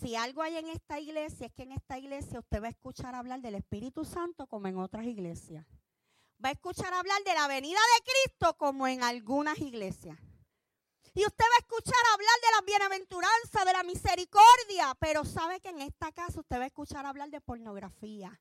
Si 0.00 0.14
algo 0.14 0.42
hay 0.42 0.56
en 0.56 0.68
esta 0.68 1.00
iglesia, 1.00 1.46
es 1.46 1.52
que 1.52 1.64
en 1.64 1.72
esta 1.72 1.98
iglesia 1.98 2.38
usted 2.38 2.62
va 2.62 2.66
a 2.68 2.70
escuchar 2.70 3.14
hablar 3.14 3.40
del 3.40 3.56
Espíritu 3.56 4.04
Santo 4.04 4.46
como 4.46 4.68
en 4.68 4.78
otras 4.78 5.06
iglesias. 5.06 5.66
Va 6.42 6.50
a 6.50 6.52
escuchar 6.52 6.92
hablar 6.94 7.20
de 7.24 7.34
la 7.34 7.48
venida 7.48 7.78
de 7.78 8.04
Cristo 8.04 8.56
como 8.56 8.86
en 8.86 9.02
algunas 9.02 9.58
iglesias. 9.58 10.18
Y 11.14 11.24
usted 11.24 11.44
va 11.44 11.56
a 11.56 11.64
escuchar 11.66 12.02
hablar 12.12 12.36
de 12.42 12.52
la 12.54 12.66
bienaventuranza, 12.66 13.64
de 13.64 13.72
la 13.72 13.82
misericordia. 13.82 14.94
Pero 15.00 15.24
sabe 15.24 15.60
que 15.60 15.70
en 15.70 15.80
esta 15.80 16.12
casa 16.12 16.40
usted 16.40 16.58
va 16.58 16.64
a 16.64 16.66
escuchar 16.66 17.06
hablar 17.06 17.30
de 17.30 17.40
pornografía, 17.40 18.38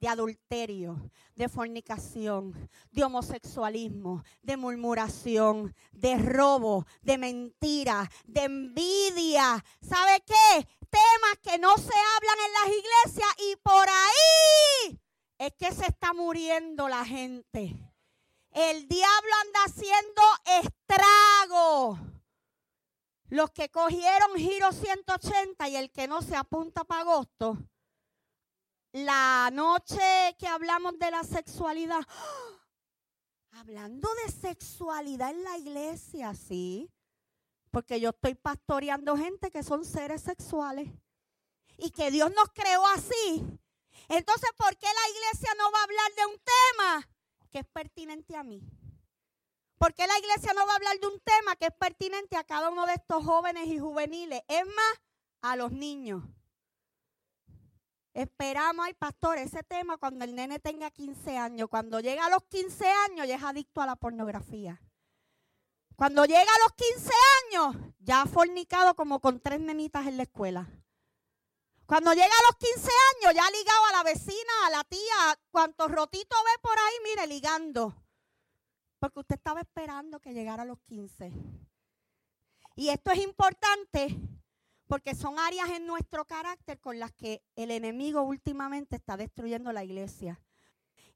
de 0.00 0.08
adulterio, 0.08 1.10
de 1.34 1.48
fornicación, 1.48 2.68
de 2.90 3.04
homosexualismo, 3.04 4.22
de 4.42 4.56
murmuración, 4.56 5.74
de 5.92 6.16
robo, 6.16 6.86
de 7.02 7.18
mentira, 7.18 8.10
de 8.26 8.44
envidia. 8.44 9.64
¿Sabe 9.80 10.22
qué? 10.26 10.68
Temas 10.90 11.38
que 11.42 11.58
no 11.58 11.76
se 11.76 11.94
hablan 12.16 12.38
en 12.46 12.52
las 12.52 12.78
iglesias 12.78 13.28
y 13.50 13.56
por 13.56 13.88
ahí 13.88 15.00
es 15.38 15.52
que 15.54 15.72
se 15.72 15.86
está 15.86 16.12
muriendo 16.12 16.88
la 16.88 17.04
gente. 17.04 17.76
El 18.50 18.88
diablo 18.88 19.30
anda 19.44 19.60
haciendo 19.66 20.22
estrago. 20.62 21.98
Los 23.28 23.50
que 23.50 23.70
cogieron 23.70 24.36
giro 24.36 24.72
180 24.72 25.68
y 25.68 25.76
el 25.76 25.90
que 25.90 26.06
no 26.06 26.22
se 26.22 26.36
apunta 26.36 26.84
para 26.84 27.00
agosto 27.00 27.58
la 29.04 29.50
noche 29.52 30.34
que 30.38 30.46
hablamos 30.46 30.98
de 30.98 31.10
la 31.10 31.22
sexualidad, 31.22 32.00
hablando 33.52 34.08
de 34.24 34.32
sexualidad 34.32 35.30
en 35.32 35.44
la 35.44 35.58
iglesia, 35.58 36.32
sí, 36.34 36.90
porque 37.70 38.00
yo 38.00 38.10
estoy 38.10 38.34
pastoreando 38.36 39.14
gente 39.18 39.50
que 39.50 39.62
son 39.62 39.84
seres 39.84 40.22
sexuales 40.22 40.88
y 41.76 41.90
que 41.90 42.10
Dios 42.10 42.32
nos 42.34 42.48
creó 42.54 42.86
así. 42.86 43.44
Entonces, 44.08 44.50
¿por 44.56 44.74
qué 44.78 44.86
la 44.86 45.10
iglesia 45.10 45.50
no 45.58 45.70
va 45.72 45.78
a 45.78 45.84
hablar 45.84 46.14
de 46.16 46.26
un 46.26 46.38
tema 46.38 47.08
que 47.50 47.58
es 47.58 47.66
pertinente 47.66 48.34
a 48.34 48.44
mí? 48.44 48.62
¿Por 49.76 49.92
qué 49.92 50.06
la 50.06 50.18
iglesia 50.18 50.54
no 50.54 50.66
va 50.66 50.72
a 50.72 50.76
hablar 50.76 50.98
de 50.98 51.06
un 51.08 51.20
tema 51.20 51.54
que 51.56 51.66
es 51.66 51.74
pertinente 51.74 52.36
a 52.38 52.44
cada 52.44 52.70
uno 52.70 52.86
de 52.86 52.94
estos 52.94 53.22
jóvenes 53.22 53.66
y 53.66 53.78
juveniles? 53.78 54.40
Es 54.48 54.64
más, 54.64 55.00
a 55.42 55.54
los 55.56 55.70
niños. 55.70 56.24
Esperamos, 58.16 58.86
ay 58.86 58.94
pastor, 58.94 59.36
ese 59.36 59.62
tema 59.62 59.98
cuando 59.98 60.24
el 60.24 60.34
nene 60.34 60.58
tenga 60.58 60.90
15 60.90 61.36
años. 61.36 61.68
Cuando 61.68 62.00
llega 62.00 62.24
a 62.24 62.30
los 62.30 62.44
15 62.44 62.88
años 62.88 63.28
ya 63.28 63.36
es 63.36 63.42
adicto 63.42 63.82
a 63.82 63.86
la 63.86 63.94
pornografía. 63.94 64.80
Cuando 65.96 66.24
llega 66.24 66.40
a 66.40 66.62
los 66.64 66.72
15 66.72 67.12
años 67.44 67.76
ya 67.98 68.22
ha 68.22 68.26
fornicado 68.26 68.94
como 68.96 69.20
con 69.20 69.38
tres 69.40 69.60
nenitas 69.60 70.06
en 70.06 70.16
la 70.16 70.22
escuela. 70.22 70.66
Cuando 71.84 72.14
llega 72.14 72.24
a 72.24 72.46
los 72.48 72.56
15 72.56 72.88
años 73.16 73.34
ya 73.34 73.46
ha 73.46 73.50
ligado 73.50 73.84
a 73.84 73.92
la 73.92 74.02
vecina, 74.04 74.52
a 74.64 74.70
la 74.70 74.84
tía, 74.84 75.38
cuantos 75.50 75.90
rotitos 75.90 76.38
ve 76.42 76.58
por 76.62 76.78
ahí, 76.78 76.94
mire, 77.04 77.26
ligando. 77.26 78.02
Porque 78.98 79.20
usted 79.20 79.34
estaba 79.34 79.60
esperando 79.60 80.20
que 80.20 80.32
llegara 80.32 80.62
a 80.62 80.66
los 80.66 80.78
15. 80.86 81.34
Y 82.76 82.88
esto 82.88 83.10
es 83.10 83.18
importante 83.18 84.18
porque 84.86 85.14
son 85.14 85.38
áreas 85.38 85.70
en 85.70 85.86
nuestro 85.86 86.24
carácter 86.24 86.78
con 86.78 86.98
las 86.98 87.12
que 87.12 87.42
el 87.56 87.70
enemigo 87.70 88.22
últimamente 88.22 88.96
está 88.96 89.16
destruyendo 89.16 89.72
la 89.72 89.84
iglesia. 89.84 90.40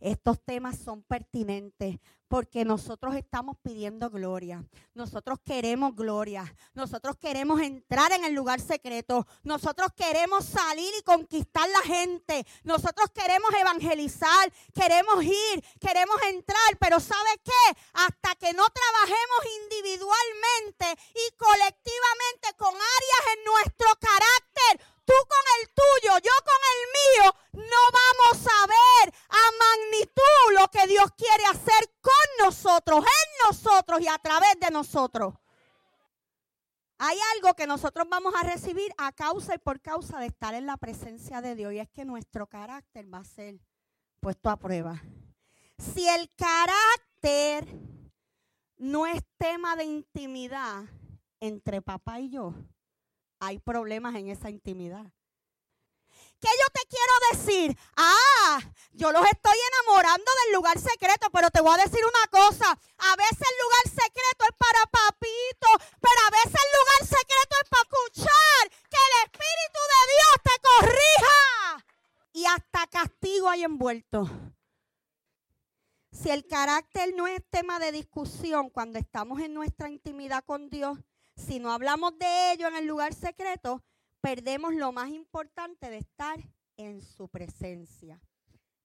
Estos 0.01 0.43
temas 0.43 0.79
son 0.79 1.03
pertinentes 1.03 1.99
porque 2.31 2.65
nosotros 2.65 3.17
estamos 3.17 3.57
pidiendo 3.61 4.09
gloria. 4.09 4.65
Nosotros 4.95 5.41
queremos 5.45 5.97
gloria. 5.97 6.45
Nosotros 6.75 7.17
queremos 7.17 7.61
entrar 7.61 8.13
en 8.13 8.25
el 8.25 8.35
lugar 8.35 8.61
secreto. 8.61 9.27
Nosotros 9.43 9.89
queremos 9.97 10.45
salir 10.45 10.93
y 10.97 11.03
conquistar 11.03 11.69
la 11.69 11.81
gente. 11.93 12.47
Nosotros 12.63 13.11
queremos 13.13 13.51
evangelizar. 13.53 14.53
Queremos 14.73 15.25
ir. 15.25 15.65
Queremos 15.81 16.23
entrar. 16.29 16.79
Pero 16.79 17.01
¿sabe 17.01 17.31
qué? 17.43 17.79
Hasta 17.95 18.37
que 18.37 18.53
no 18.53 18.65
trabajemos 18.71 19.41
individualmente 19.65 20.87
y 21.11 21.37
colectivamente 21.37 22.49
con 22.57 22.73
áreas 22.75 23.25
en 23.37 23.45
nuestro 23.45 23.89
carácter, 23.99 24.87
tú 25.11 25.27
con 25.27 25.45
el 25.59 25.69
tuyo, 25.75 26.19
yo 26.19 26.37
con 26.51 26.63
el 26.73 26.81
mío, 27.01 27.35
no 27.69 27.83
vamos 28.01 28.47
a 28.47 28.67
ver 28.67 29.15
a 29.29 29.45
magnitud 29.59 30.61
lo 30.61 30.69
que 30.69 30.87
Dios 30.87 31.11
quiere 31.17 31.45
hacer 31.51 31.91
con 32.01 32.47
nosotros, 32.47 33.05
en 33.05 33.49
nosotros 33.49 34.01
y 34.01 34.07
a 34.07 34.19
través 34.19 34.59
de 34.61 34.71
nosotros. 34.71 35.35
Hay 36.99 37.19
algo 37.35 37.55
que 37.55 37.67
nosotros 37.67 38.07
vamos 38.09 38.35
a 38.35 38.45
recibir 38.45 38.93
a 38.99 39.11
causa 39.11 39.55
y 39.55 39.59
por 39.59 39.81
causa 39.81 40.21
de 40.21 40.27
estar 40.27 40.55
en 40.55 40.67
la 40.67 40.77
presencia 40.77 41.41
de 41.41 41.57
Dios 41.57 41.73
y 41.73 41.81
es 41.81 41.89
que 41.89 42.05
nuestro 42.05 42.47
carácter 42.47 43.13
va 43.13 43.19
a 43.19 43.25
ser 43.25 43.59
puesto 44.21 44.49
a 44.49 44.59
prueba. 44.59 45.03
Si 45.79 46.07
el 46.07 46.31
carácter 46.37 47.67
no 48.77 49.07
es 49.07 49.23
tema 49.39 49.75
de 49.77 49.85
intimidad 49.85 50.85
entre 51.41 51.81
papá 51.81 52.21
y 52.21 52.29
yo, 52.29 52.55
hay 53.41 53.59
problemas 53.59 54.15
en 54.15 54.29
esa 54.29 54.51
intimidad. 54.51 55.05
¿Qué 56.41 56.49
yo 56.49 56.67
te 56.73 56.89
quiero 56.89 57.13
decir? 57.33 57.77
Ah, 57.97 58.61
yo 58.93 59.13
los 59.13 59.25
estoy 59.27 59.57
enamorando 59.73 60.31
del 60.45 60.55
lugar 60.55 60.79
secreto, 60.79 61.29
pero 61.31 61.51
te 61.51 61.61
voy 61.61 61.75
a 61.75 61.85
decir 61.85 62.01
una 62.03 62.27
cosa. 62.31 62.67
A 62.71 63.17
veces 63.17 63.39
el 63.41 63.57
lugar 63.63 63.85
secreto 63.85 64.45
es 64.49 64.57
para 64.57 64.87
papito, 64.87 65.69
pero 66.01 66.21
a 66.27 66.31
veces 66.31 66.55
el 66.55 66.71
lugar 66.79 67.19
secreto 67.19 67.57
es 67.63 67.69
para 67.69 67.83
escuchar 67.83 68.51
el 69.01 69.13
Espíritu 69.25 69.81
de 69.93 70.03
Dios 70.15 70.35
te 70.43 70.57
corrija. 70.69 71.87
Y 72.33 72.47
hasta 72.47 72.87
castigo 72.87 73.49
hay 73.49 73.65
envuelto. 73.65 74.29
Si 76.13 76.31
el 76.31 76.47
carácter 76.47 77.15
no 77.15 77.27
es 77.27 77.43
tema 77.51 77.79
de 77.79 77.93
discusión 77.93 78.71
cuando 78.71 78.99
estamos 78.99 79.41
en 79.41 79.55
nuestra 79.55 79.89
intimidad 79.89 80.45
con 80.45 80.69
Dios, 80.69 80.99
si 81.41 81.59
no 81.59 81.73
hablamos 81.73 82.17
de 82.19 82.53
ello 82.53 82.69
en 82.69 82.77
el 82.77 82.87
lugar 82.87 83.15
secreto, 83.15 83.83
perdemos 84.21 84.75
lo 84.75 84.93
más 84.93 85.09
importante 85.11 85.91
de 85.91 85.99
estar 85.99 86.39
en 86.77 87.03
su 87.03 87.29
presencia. 87.29 88.21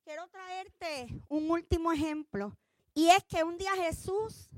Quiero 0.03 0.27
traerte 0.29 1.07
un 1.29 1.49
último 1.49 1.91
ejemplo 1.91 2.57
y 2.93 3.07
es 3.09 3.23
que 3.25 3.43
un 3.43 3.57
día 3.57 3.73
Jesús 3.75 4.49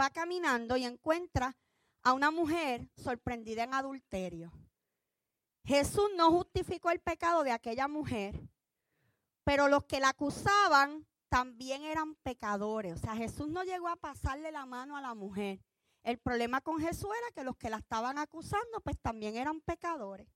va 0.00 0.10
caminando 0.10 0.76
y 0.76 0.84
encuentra 0.84 1.56
a 2.02 2.12
una 2.12 2.30
mujer 2.30 2.88
sorprendida 2.96 3.64
en 3.64 3.74
adulterio. 3.74 4.52
Jesús 5.64 6.10
no 6.16 6.30
justificó 6.30 6.90
el 6.90 7.00
pecado 7.00 7.42
de 7.42 7.52
aquella 7.52 7.88
mujer, 7.88 8.38
pero 9.44 9.68
los 9.68 9.84
que 9.84 10.00
la 10.00 10.10
acusaban 10.10 11.06
también 11.28 11.82
eran 11.82 12.14
pecadores. 12.16 12.94
O 12.94 12.98
sea, 12.98 13.16
Jesús 13.16 13.48
no 13.48 13.64
llegó 13.64 13.88
a 13.88 13.96
pasarle 13.96 14.52
la 14.52 14.66
mano 14.66 14.96
a 14.96 15.00
la 15.00 15.14
mujer. 15.14 15.60
El 16.04 16.18
problema 16.18 16.60
con 16.60 16.78
Jesús 16.78 17.08
era 17.18 17.34
que 17.34 17.44
los 17.44 17.56
que 17.56 17.70
la 17.70 17.78
estaban 17.78 18.18
acusando, 18.18 18.80
pues 18.82 18.98
también 19.00 19.36
eran 19.36 19.62
pecadores. 19.62 20.28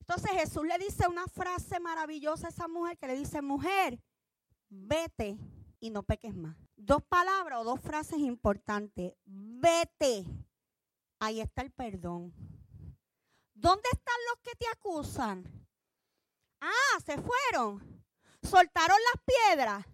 Entonces 0.00 0.30
Jesús 0.32 0.64
le 0.66 0.78
dice 0.78 1.08
una 1.08 1.26
frase 1.26 1.80
maravillosa 1.80 2.46
a 2.46 2.50
esa 2.50 2.68
mujer 2.68 2.98
que 2.98 3.06
le 3.06 3.16
dice, 3.16 3.40
mujer, 3.40 3.98
vete 4.68 5.38
y 5.80 5.88
no 5.90 6.02
peques 6.02 6.34
más. 6.34 6.54
Dos 6.76 7.02
palabras 7.02 7.60
o 7.60 7.64
dos 7.64 7.80
frases 7.80 8.18
importantes. 8.18 9.14
Vete. 9.24 10.24
Ahí 11.18 11.40
está 11.40 11.62
el 11.62 11.70
perdón. 11.70 12.32
¿Dónde 13.54 13.88
están 13.92 14.16
los 14.30 14.38
que 14.40 14.54
te 14.54 14.66
acusan? 14.68 15.66
Ah, 16.60 17.00
se 17.04 17.16
fueron. 17.16 18.04
Soltaron 18.42 18.96
las 19.12 19.24
piedras. 19.24 19.86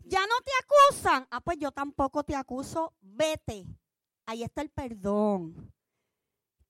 Ya 0.00 0.26
no 0.26 0.34
te 0.44 0.50
acusan. 0.62 1.26
Ah, 1.30 1.40
pues 1.40 1.58
yo 1.58 1.70
tampoco 1.70 2.24
te 2.24 2.34
acuso. 2.34 2.92
Vete. 3.00 3.66
Ahí 4.26 4.42
está 4.42 4.60
el 4.60 4.70
perdón. 4.70 5.72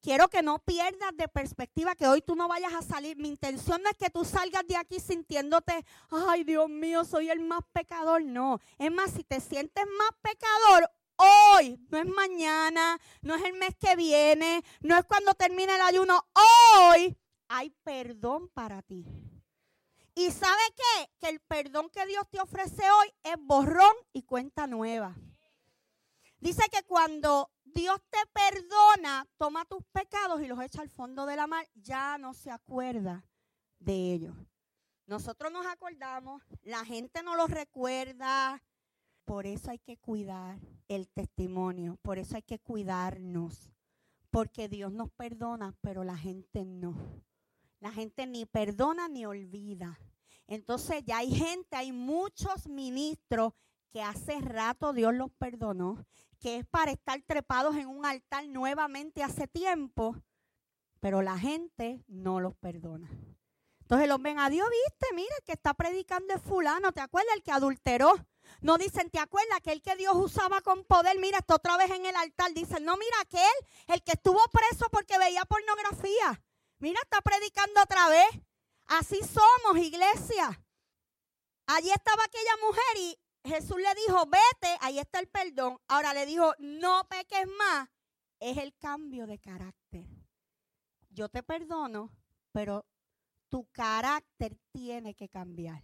Quiero 0.02 0.28
que 0.28 0.42
no 0.42 0.60
pierdas 0.60 1.16
de 1.16 1.26
perspectiva 1.26 1.96
que 1.96 2.06
hoy 2.06 2.22
tú 2.22 2.36
no 2.36 2.46
vayas 2.46 2.72
a 2.74 2.82
salir. 2.82 3.16
Mi 3.16 3.28
intención 3.28 3.82
no 3.82 3.88
es 3.88 3.96
que 3.96 4.10
tú 4.10 4.24
salgas 4.24 4.64
de 4.68 4.76
aquí 4.76 5.00
sintiéndote, 5.00 5.84
ay 6.10 6.44
Dios 6.44 6.68
mío, 6.68 7.04
soy 7.04 7.28
el 7.28 7.40
más 7.40 7.62
pecador. 7.72 8.22
No, 8.22 8.60
es 8.78 8.92
más, 8.92 9.10
si 9.10 9.24
te 9.24 9.40
sientes 9.40 9.84
más 9.98 10.10
pecador, 10.22 10.88
hoy, 11.16 11.80
no 11.90 11.98
es 11.98 12.06
mañana, 12.06 13.00
no 13.22 13.34
es 13.34 13.44
el 13.44 13.54
mes 13.54 13.74
que 13.80 13.96
viene, 13.96 14.62
no 14.80 14.96
es 14.96 15.04
cuando 15.06 15.34
termine 15.34 15.74
el 15.74 15.80
ayuno, 15.80 16.24
hoy 16.34 17.16
hay 17.48 17.70
perdón 17.82 18.48
para 18.50 18.82
ti. 18.82 19.04
¿Y 20.14 20.30
sabe 20.30 20.62
qué? 20.76 21.10
Que 21.18 21.28
el 21.30 21.40
perdón 21.40 21.90
que 21.90 22.06
Dios 22.06 22.28
te 22.30 22.40
ofrece 22.40 22.82
hoy 22.90 23.12
es 23.24 23.34
borrón 23.38 23.94
y 24.12 24.22
cuenta 24.22 24.66
nueva. 24.66 25.16
Dice 26.38 26.62
que 26.70 26.82
cuando 26.84 27.50
Dios 27.64 28.00
te 28.10 28.18
perdona, 28.32 29.26
toma 29.36 29.64
tus 29.64 29.84
pecados 29.92 30.42
y 30.42 30.46
los 30.46 30.60
echa 30.60 30.82
al 30.82 30.90
fondo 30.90 31.26
de 31.26 31.36
la 31.36 31.46
mar, 31.46 31.66
ya 31.74 32.18
no 32.18 32.34
se 32.34 32.50
acuerda 32.50 33.24
de 33.78 34.12
ellos. 34.12 34.36
Nosotros 35.06 35.52
nos 35.52 35.66
acordamos, 35.66 36.42
la 36.62 36.84
gente 36.84 37.22
no 37.22 37.36
los 37.36 37.50
recuerda, 37.50 38.62
por 39.24 39.46
eso 39.46 39.70
hay 39.70 39.78
que 39.78 39.96
cuidar 39.96 40.58
el 40.88 41.08
testimonio, 41.08 41.96
por 42.02 42.18
eso 42.18 42.36
hay 42.36 42.42
que 42.42 42.58
cuidarnos, 42.58 43.72
porque 44.30 44.68
Dios 44.68 44.92
nos 44.92 45.10
perdona, 45.10 45.74
pero 45.80 46.04
la 46.04 46.16
gente 46.16 46.64
no. 46.64 47.22
La 47.80 47.92
gente 47.92 48.26
ni 48.26 48.46
perdona 48.46 49.08
ni 49.08 49.26
olvida. 49.26 50.00
Entonces 50.46 51.04
ya 51.04 51.18
hay 51.18 51.32
gente, 51.32 51.76
hay 51.76 51.92
muchos 51.92 52.68
ministros 52.68 53.52
que 53.90 54.02
hace 54.02 54.40
rato 54.40 54.92
Dios 54.92 55.14
los 55.14 55.30
perdonó, 55.32 56.04
que 56.46 56.58
es 56.58 56.66
para 56.66 56.92
estar 56.92 57.20
trepados 57.22 57.74
en 57.74 57.88
un 57.88 58.06
altar 58.06 58.46
nuevamente 58.46 59.24
hace 59.24 59.48
tiempo, 59.48 60.14
pero 61.00 61.20
la 61.20 61.36
gente 61.36 62.04
no 62.06 62.38
los 62.38 62.54
perdona. 62.54 63.10
Entonces 63.80 64.06
los 64.06 64.22
ven 64.22 64.38
a 64.38 64.48
Dios, 64.48 64.68
viste, 64.70 65.12
mira, 65.12 65.34
el 65.40 65.44
que 65.44 65.54
está 65.54 65.74
predicando 65.74 66.32
es 66.34 66.40
fulano, 66.40 66.92
¿te 66.92 67.00
acuerdas? 67.00 67.34
El 67.34 67.42
que 67.42 67.50
adulteró. 67.50 68.14
No 68.60 68.78
dicen, 68.78 69.10
¿te 69.10 69.18
acuerdas 69.18 69.60
que 69.60 69.72
el 69.72 69.82
que 69.82 69.96
Dios 69.96 70.14
usaba 70.14 70.60
con 70.60 70.84
poder, 70.84 71.18
mira, 71.18 71.38
está 71.38 71.56
otra 71.56 71.76
vez 71.78 71.90
en 71.90 72.06
el 72.06 72.14
altar? 72.14 72.52
Dicen, 72.54 72.84
no, 72.84 72.96
mira, 72.96 73.16
aquel, 73.22 73.66
el 73.88 74.04
que 74.04 74.12
estuvo 74.12 74.38
preso 74.52 74.86
porque 74.92 75.18
veía 75.18 75.44
pornografía. 75.46 76.44
Mira, 76.78 77.00
está 77.02 77.22
predicando 77.22 77.82
otra 77.82 78.08
vez. 78.08 78.28
Así 78.86 79.18
somos, 79.24 79.82
iglesia. 79.82 80.62
Allí 81.66 81.90
estaba 81.90 82.22
aquella 82.22 82.56
mujer 82.64 82.98
y 82.98 83.18
Jesús 83.46 83.76
le 83.76 83.94
dijo, 84.06 84.26
vete, 84.26 84.76
ahí 84.80 84.98
está 84.98 85.20
el 85.20 85.28
perdón. 85.28 85.78
Ahora 85.88 86.14
le 86.14 86.26
dijo, 86.26 86.52
no 86.58 87.06
peques 87.08 87.46
más. 87.58 87.88
Es 88.40 88.58
el 88.58 88.76
cambio 88.76 89.26
de 89.26 89.38
carácter. 89.38 90.06
Yo 91.10 91.28
te 91.28 91.42
perdono, 91.42 92.10
pero 92.52 92.84
tu 93.48 93.66
carácter 93.72 94.56
tiene 94.72 95.14
que 95.14 95.28
cambiar. 95.28 95.82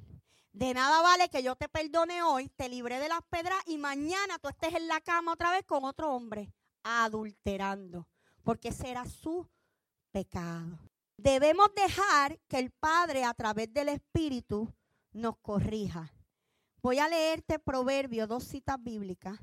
De 0.53 0.75
nada 0.75 1.01
vale 1.01 1.31
que 1.31 1.43
yo 1.43 1.57
te 1.57 1.69
perdone 1.69 2.23
hoy, 2.23 2.51
te 2.51 2.69
libre 2.69 2.99
de 2.99 3.09
las 3.09 3.23
pedras 3.31 3.59
y 3.67 3.79
mañana 3.79 4.39
tú 4.39 4.49
estés 4.49 4.75
en 4.75 4.87
la 4.87 5.01
cama 5.01 5.33
otra 5.33 5.51
vez 5.51 5.65
con 5.65 5.85
otro 5.85 6.13
hombre, 6.13 6.53
adulterando, 6.83 8.07
porque 8.43 8.71
será 8.71 9.07
su 9.07 9.49
pecado. 10.11 10.79
Debemos 11.17 11.69
dejar 11.75 12.39
que 12.49 12.59
el 12.59 12.71
Padre 12.71 13.25
a 13.25 13.33
través 13.33 13.73
del 13.73 13.89
Espíritu 13.89 14.71
nos 15.13 15.39
corrija. 15.39 16.13
Voy 16.83 16.99
a 16.99 17.09
leerte 17.09 17.61
Proverbios, 17.61 18.29
dos 18.29 18.43
citas 18.43 18.77
bíblicas. 18.83 19.39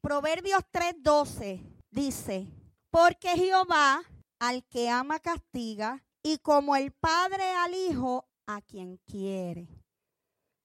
Proverbios 0.00 0.62
3:12 0.70 1.60
dice, 1.90 2.46
porque 2.90 3.30
Jehová 3.30 4.02
al 4.38 4.64
que 4.68 4.88
ama 4.88 5.18
castiga 5.18 6.04
y 6.22 6.38
como 6.38 6.76
el 6.76 6.92
Padre 6.92 7.42
al 7.54 7.74
Hijo 7.74 8.28
a 8.46 8.60
quien 8.62 8.98
quiere. 8.98 9.68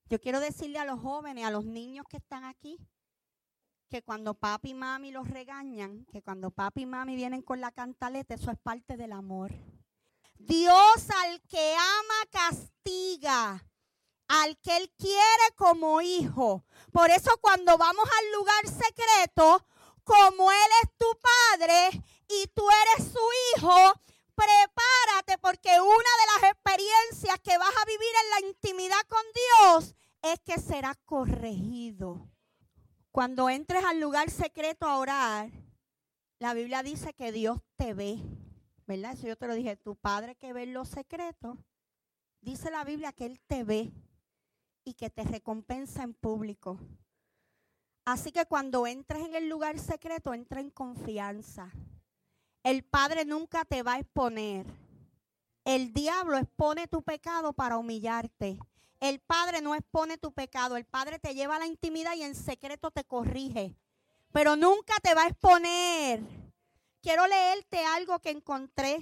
Yo 0.08 0.22
quiero 0.22 0.40
decirle 0.40 0.78
a 0.78 0.86
los 0.86 1.00
jóvenes, 1.00 1.44
a 1.44 1.50
los 1.50 1.66
niños 1.66 2.06
que 2.08 2.18
están 2.18 2.44
aquí, 2.44 2.78
que 3.90 4.04
cuando 4.04 4.36
papi 4.36 4.70
y 4.70 4.74
mami 4.76 5.12
los 5.12 5.28
regañan, 5.28 6.06
que 6.12 6.22
cuando 6.22 6.52
papi 6.52 6.84
y 6.84 6.86
mami 6.86 7.16
vienen 7.16 7.42
con 7.42 7.60
la 7.62 7.72
cantaleta, 7.72 8.36
eso 8.36 8.52
es 8.52 8.60
parte 8.60 8.96
del 8.96 9.12
amor. 9.12 9.52
Dios 10.38 11.10
al 11.24 11.42
que 11.42 11.74
ama 11.74 12.30
castiga 12.30 13.66
al 14.28 14.58
que 14.60 14.78
Él 14.78 14.92
quiere 14.98 15.56
como 15.56 16.02
hijo. 16.02 16.64
Por 16.92 17.10
eso 17.10 17.32
cuando 17.42 17.78
vamos 17.78 18.06
al 18.20 18.32
lugar 18.34 18.68
secreto, 18.68 19.66
como 20.04 20.52
Él 20.52 20.72
es 20.84 20.90
tu 20.98 21.08
padre 21.20 22.04
y 22.30 22.48
tú 22.54 22.64
eres 22.70 23.12
su 23.12 23.20
hijo, 23.58 23.94
prepárate 24.36 25.38
porque 25.42 25.70
una 25.80 25.90
de 25.90 26.42
las 26.42 26.52
experiencias 26.52 27.40
que 27.44 27.58
vas 27.58 27.76
a 27.82 27.86
vivir 27.86 28.10
en 28.24 28.30
la 28.30 28.48
intimidad 28.50 29.02
con 29.08 29.24
Dios 29.34 29.96
es 30.22 30.40
que 30.42 30.60
serás 30.60 30.98
corregido. 31.06 32.30
Cuando 33.12 33.50
entres 33.50 33.84
al 33.86 34.00
lugar 34.00 34.30
secreto 34.30 34.86
a 34.86 34.98
orar, 34.98 35.50
la 36.40 36.54
Biblia 36.54 36.84
dice 36.84 37.14
que 37.14 37.32
Dios 37.32 37.60
te 37.78 37.94
ve. 37.94 38.20
¿Verdad? 38.88 39.14
Eso 39.14 39.28
yo 39.28 39.36
te 39.36 39.48
lo 39.48 39.56
dije. 39.56 39.78
Tu 39.78 39.96
padre 39.96 40.36
que 40.36 40.54
ve 40.54 40.64
en 40.64 40.74
los 40.74 40.90
secretos, 40.90 41.58
dice 42.42 42.70
la 42.70 42.84
Biblia 42.84 43.14
que 43.14 43.26
Él 43.26 43.40
te 43.48 43.64
ve 43.64 43.92
y 44.86 44.94
que 44.94 45.10
te 45.10 45.24
recompensa 45.24 46.04
en 46.04 46.14
público. 46.14 46.80
Así 48.06 48.32
que 48.32 48.46
cuando 48.46 48.86
entres 48.86 49.26
en 49.26 49.36
el 49.36 49.50
lugar 49.50 49.80
secreto, 49.80 50.34
entra 50.34 50.62
en 50.62 50.70
confianza. 50.70 51.72
El 52.64 52.84
Padre 52.84 53.26
nunca 53.26 53.66
te 53.66 53.82
va 53.82 53.94
a 53.94 54.00
exponer. 54.00 54.68
El 55.66 55.92
diablo 55.92 56.38
expone 56.38 56.88
tu 56.88 57.02
pecado 57.02 57.52
para 57.54 57.78
humillarte. 57.78 58.60
El 59.00 59.20
Padre 59.20 59.62
no 59.62 59.74
expone 59.74 60.20
tu 60.20 60.32
pecado. 60.32 60.78
El 60.78 60.86
Padre 60.86 61.18
te 61.18 61.34
lleva 61.34 61.56
a 61.56 61.60
la 61.60 61.66
intimidad 61.66 62.16
y 62.16 62.22
en 62.22 62.36
secreto 62.36 62.92
te 62.92 63.04
corrige. 63.04 63.76
Pero 64.32 64.56
nunca 64.56 64.94
te 65.02 65.16
va 65.16 65.24
a 65.24 65.28
exponer. 65.28 66.22
Quiero 67.02 67.26
leerte 67.26 67.84
algo 67.86 68.20
que 68.20 68.30
encontré 68.30 69.00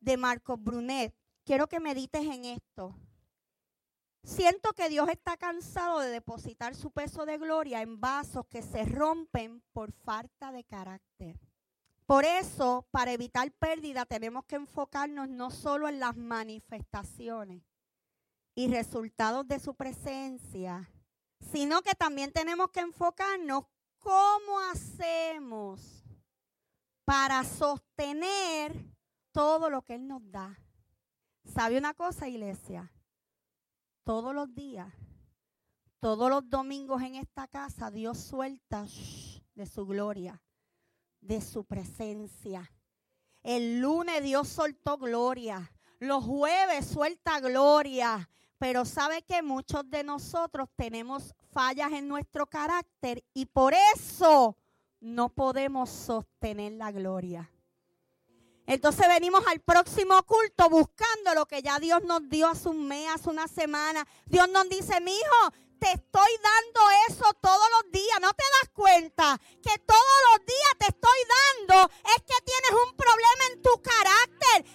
de 0.00 0.16
Marcos 0.18 0.62
Brunet. 0.62 1.14
Quiero 1.44 1.66
que 1.66 1.80
medites 1.80 2.22
en 2.22 2.44
esto. 2.44 2.94
Siento 4.22 4.72
que 4.74 4.88
Dios 4.88 5.08
está 5.08 5.36
cansado 5.36 6.00
de 6.00 6.10
depositar 6.10 6.74
su 6.74 6.90
peso 6.90 7.24
de 7.24 7.38
gloria 7.38 7.80
en 7.80 8.00
vasos 8.00 8.46
que 8.46 8.62
se 8.62 8.84
rompen 8.84 9.62
por 9.72 9.92
falta 9.92 10.52
de 10.52 10.64
carácter. 10.64 11.38
Por 12.04 12.24
eso, 12.24 12.86
para 12.90 13.12
evitar 13.12 13.50
pérdida, 13.52 14.04
tenemos 14.04 14.44
que 14.44 14.56
enfocarnos 14.56 15.28
no 15.28 15.50
solo 15.50 15.88
en 15.88 16.00
las 16.00 16.16
manifestaciones 16.16 17.62
y 18.54 18.68
resultados 18.68 19.46
de 19.46 19.60
su 19.60 19.74
presencia, 19.74 20.90
sino 21.52 21.82
que 21.82 21.94
también 21.94 22.32
tenemos 22.32 22.70
que 22.70 22.80
enfocarnos 22.80 23.64
cómo 24.00 24.58
hacemos 24.72 26.04
para 27.04 27.44
sostener 27.44 28.74
todo 29.32 29.70
lo 29.70 29.82
que 29.82 29.94
Él 29.94 30.06
nos 30.06 30.22
da. 30.30 30.58
¿Sabe 31.44 31.78
una 31.78 31.94
cosa, 31.94 32.28
iglesia? 32.28 32.92
Todos 34.10 34.34
los 34.34 34.52
días, 34.56 34.92
todos 36.00 36.28
los 36.28 36.50
domingos 36.50 37.00
en 37.00 37.14
esta 37.14 37.46
casa, 37.46 37.92
Dios 37.92 38.18
suelta 38.18 38.84
de 39.54 39.66
su 39.66 39.86
gloria, 39.86 40.42
de 41.20 41.40
su 41.40 41.62
presencia. 41.62 42.68
El 43.44 43.78
lunes 43.78 44.20
Dios 44.24 44.48
soltó 44.48 44.98
gloria. 44.98 45.72
Los 46.00 46.24
jueves 46.24 46.86
suelta 46.86 47.38
gloria. 47.38 48.28
Pero 48.58 48.84
sabe 48.84 49.22
que 49.22 49.42
muchos 49.42 49.88
de 49.88 50.02
nosotros 50.02 50.68
tenemos 50.74 51.32
fallas 51.52 51.92
en 51.92 52.08
nuestro 52.08 52.48
carácter 52.48 53.22
y 53.32 53.46
por 53.46 53.74
eso 53.94 54.56
no 54.98 55.28
podemos 55.28 55.88
sostener 55.88 56.72
la 56.72 56.90
gloria. 56.90 57.48
Entonces 58.70 59.08
venimos 59.08 59.44
al 59.48 59.58
próximo 59.58 60.22
culto 60.22 60.70
buscando 60.70 61.34
lo 61.34 61.44
que 61.44 61.60
ya 61.60 61.80
Dios 61.80 62.04
nos 62.04 62.28
dio 62.28 62.46
hace 62.46 62.68
un 62.68 62.86
mes, 62.86 63.08
hace 63.12 63.28
una 63.28 63.48
semana. 63.48 64.06
Dios 64.26 64.48
nos 64.48 64.68
dice, 64.68 65.00
mi 65.00 65.10
hijo, 65.10 65.52
te 65.80 65.90
estoy 65.90 66.30
dando 66.40 66.80
eso 67.08 67.24
todos 67.40 67.66
los 67.72 67.90
días. 67.90 68.20
¿No 68.20 68.32
te 68.32 68.44
das 68.60 68.70
cuenta 68.72 69.40
que 69.60 69.76
todos 69.80 70.18
los 70.30 70.46
días 70.46 70.72
te 70.78 70.86
estoy 70.86 71.18
dando 71.66 71.90
es 72.16 72.22
que 72.22 72.44
tienes 72.44 72.86
un 72.86 72.96
problema 72.96 73.44
en 73.50 73.62
tu 73.62 73.82
carácter? 73.82 74.69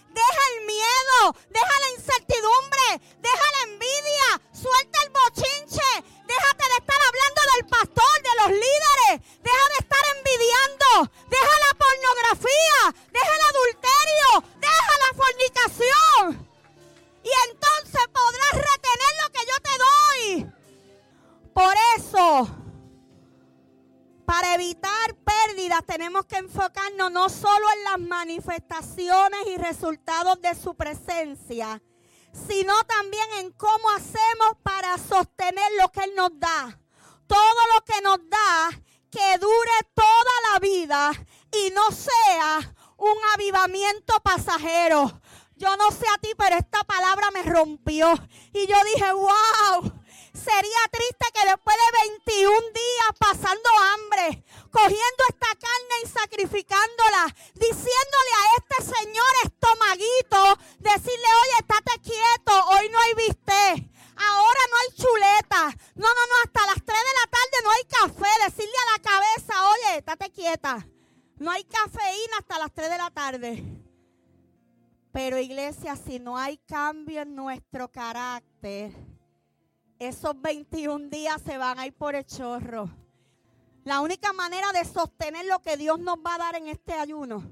No 71.38 71.52
hay 71.52 71.64
cafeína 71.66 72.38
hasta 72.40 72.60
las 72.60 72.72
3 72.74 72.90
de 72.90 72.98
la 72.98 73.12
tarde. 73.12 73.64
Pero 75.12 75.38
iglesia, 75.38 75.96
si 75.96 76.20
no 76.20 76.38
hay 76.38 76.58
cambio 76.58 77.22
en 77.22 77.36
nuestro 77.36 77.90
carácter, 77.90 78.92
esos 80.00 80.40
21 80.42 81.10
días 81.10 81.42
se 81.42 81.58
van 81.58 81.80
a 81.80 81.88
ir 81.88 81.94
por 81.94 82.16
el 82.16 82.26
chorro. 82.26 82.90
La 83.84 84.02
única 84.02 84.34
manera 84.34 84.72
de 84.72 84.84
sostener 84.84 85.46
lo 85.46 85.60
que 85.60 85.78
Dios 85.78 86.00
nos 86.00 86.18
va 86.18 86.36
a 86.36 86.40
dar 86.40 86.56
en 86.56 86.68
este 86.68 86.94
ayuno, 86.94 87.44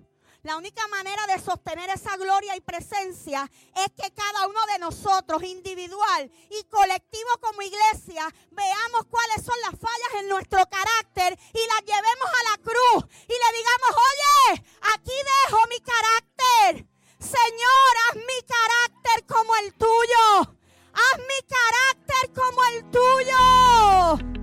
la 0.44 0.58
única 0.58 0.86
manera 0.90 1.26
de 1.28 1.40
sostener 1.40 1.90
esa 1.90 2.18
gloria 2.18 2.56
y 2.56 2.62
presencia 2.62 3.50
es 3.76 3.88
que 3.96 4.12
cada 4.12 4.48
uno 4.48 4.60
de 4.74 4.80
nosotros, 4.80 5.42
individual 5.42 6.30
y 6.50 6.64
colectivo 6.66 7.30
como 7.40 7.62
iglesia, 7.62 8.28
veamos 8.52 9.06
cuáles 9.10 9.46
son 9.46 9.56
las 9.62 9.80
fallas 9.80 10.22
en 10.22 10.28
nuestro 10.28 10.60
carácter 10.70 11.40
y 11.54 11.68
las 11.68 11.82
llevemos 11.86 12.28
a 12.28 12.52
la 12.52 12.58
cruz 12.58 13.06
y 13.24 13.34
le 13.34 13.58
digamos, 13.58 13.96
oye, 14.12 14.66
aquí 14.94 15.14
dejo 15.48 15.68
mi 15.70 15.80
carácter. 15.80 16.88
Señor, 17.20 17.94
haz 18.10 18.16
mi 18.18 18.40
carácter 18.46 19.26
como 19.26 19.56
el 19.56 19.74
tuyo. 19.76 20.58
Haz 20.94 21.20
mi 21.20 21.40
carácter 21.48 22.34
como 22.34 22.64
el 22.66 22.92
tuyo. 22.92 24.43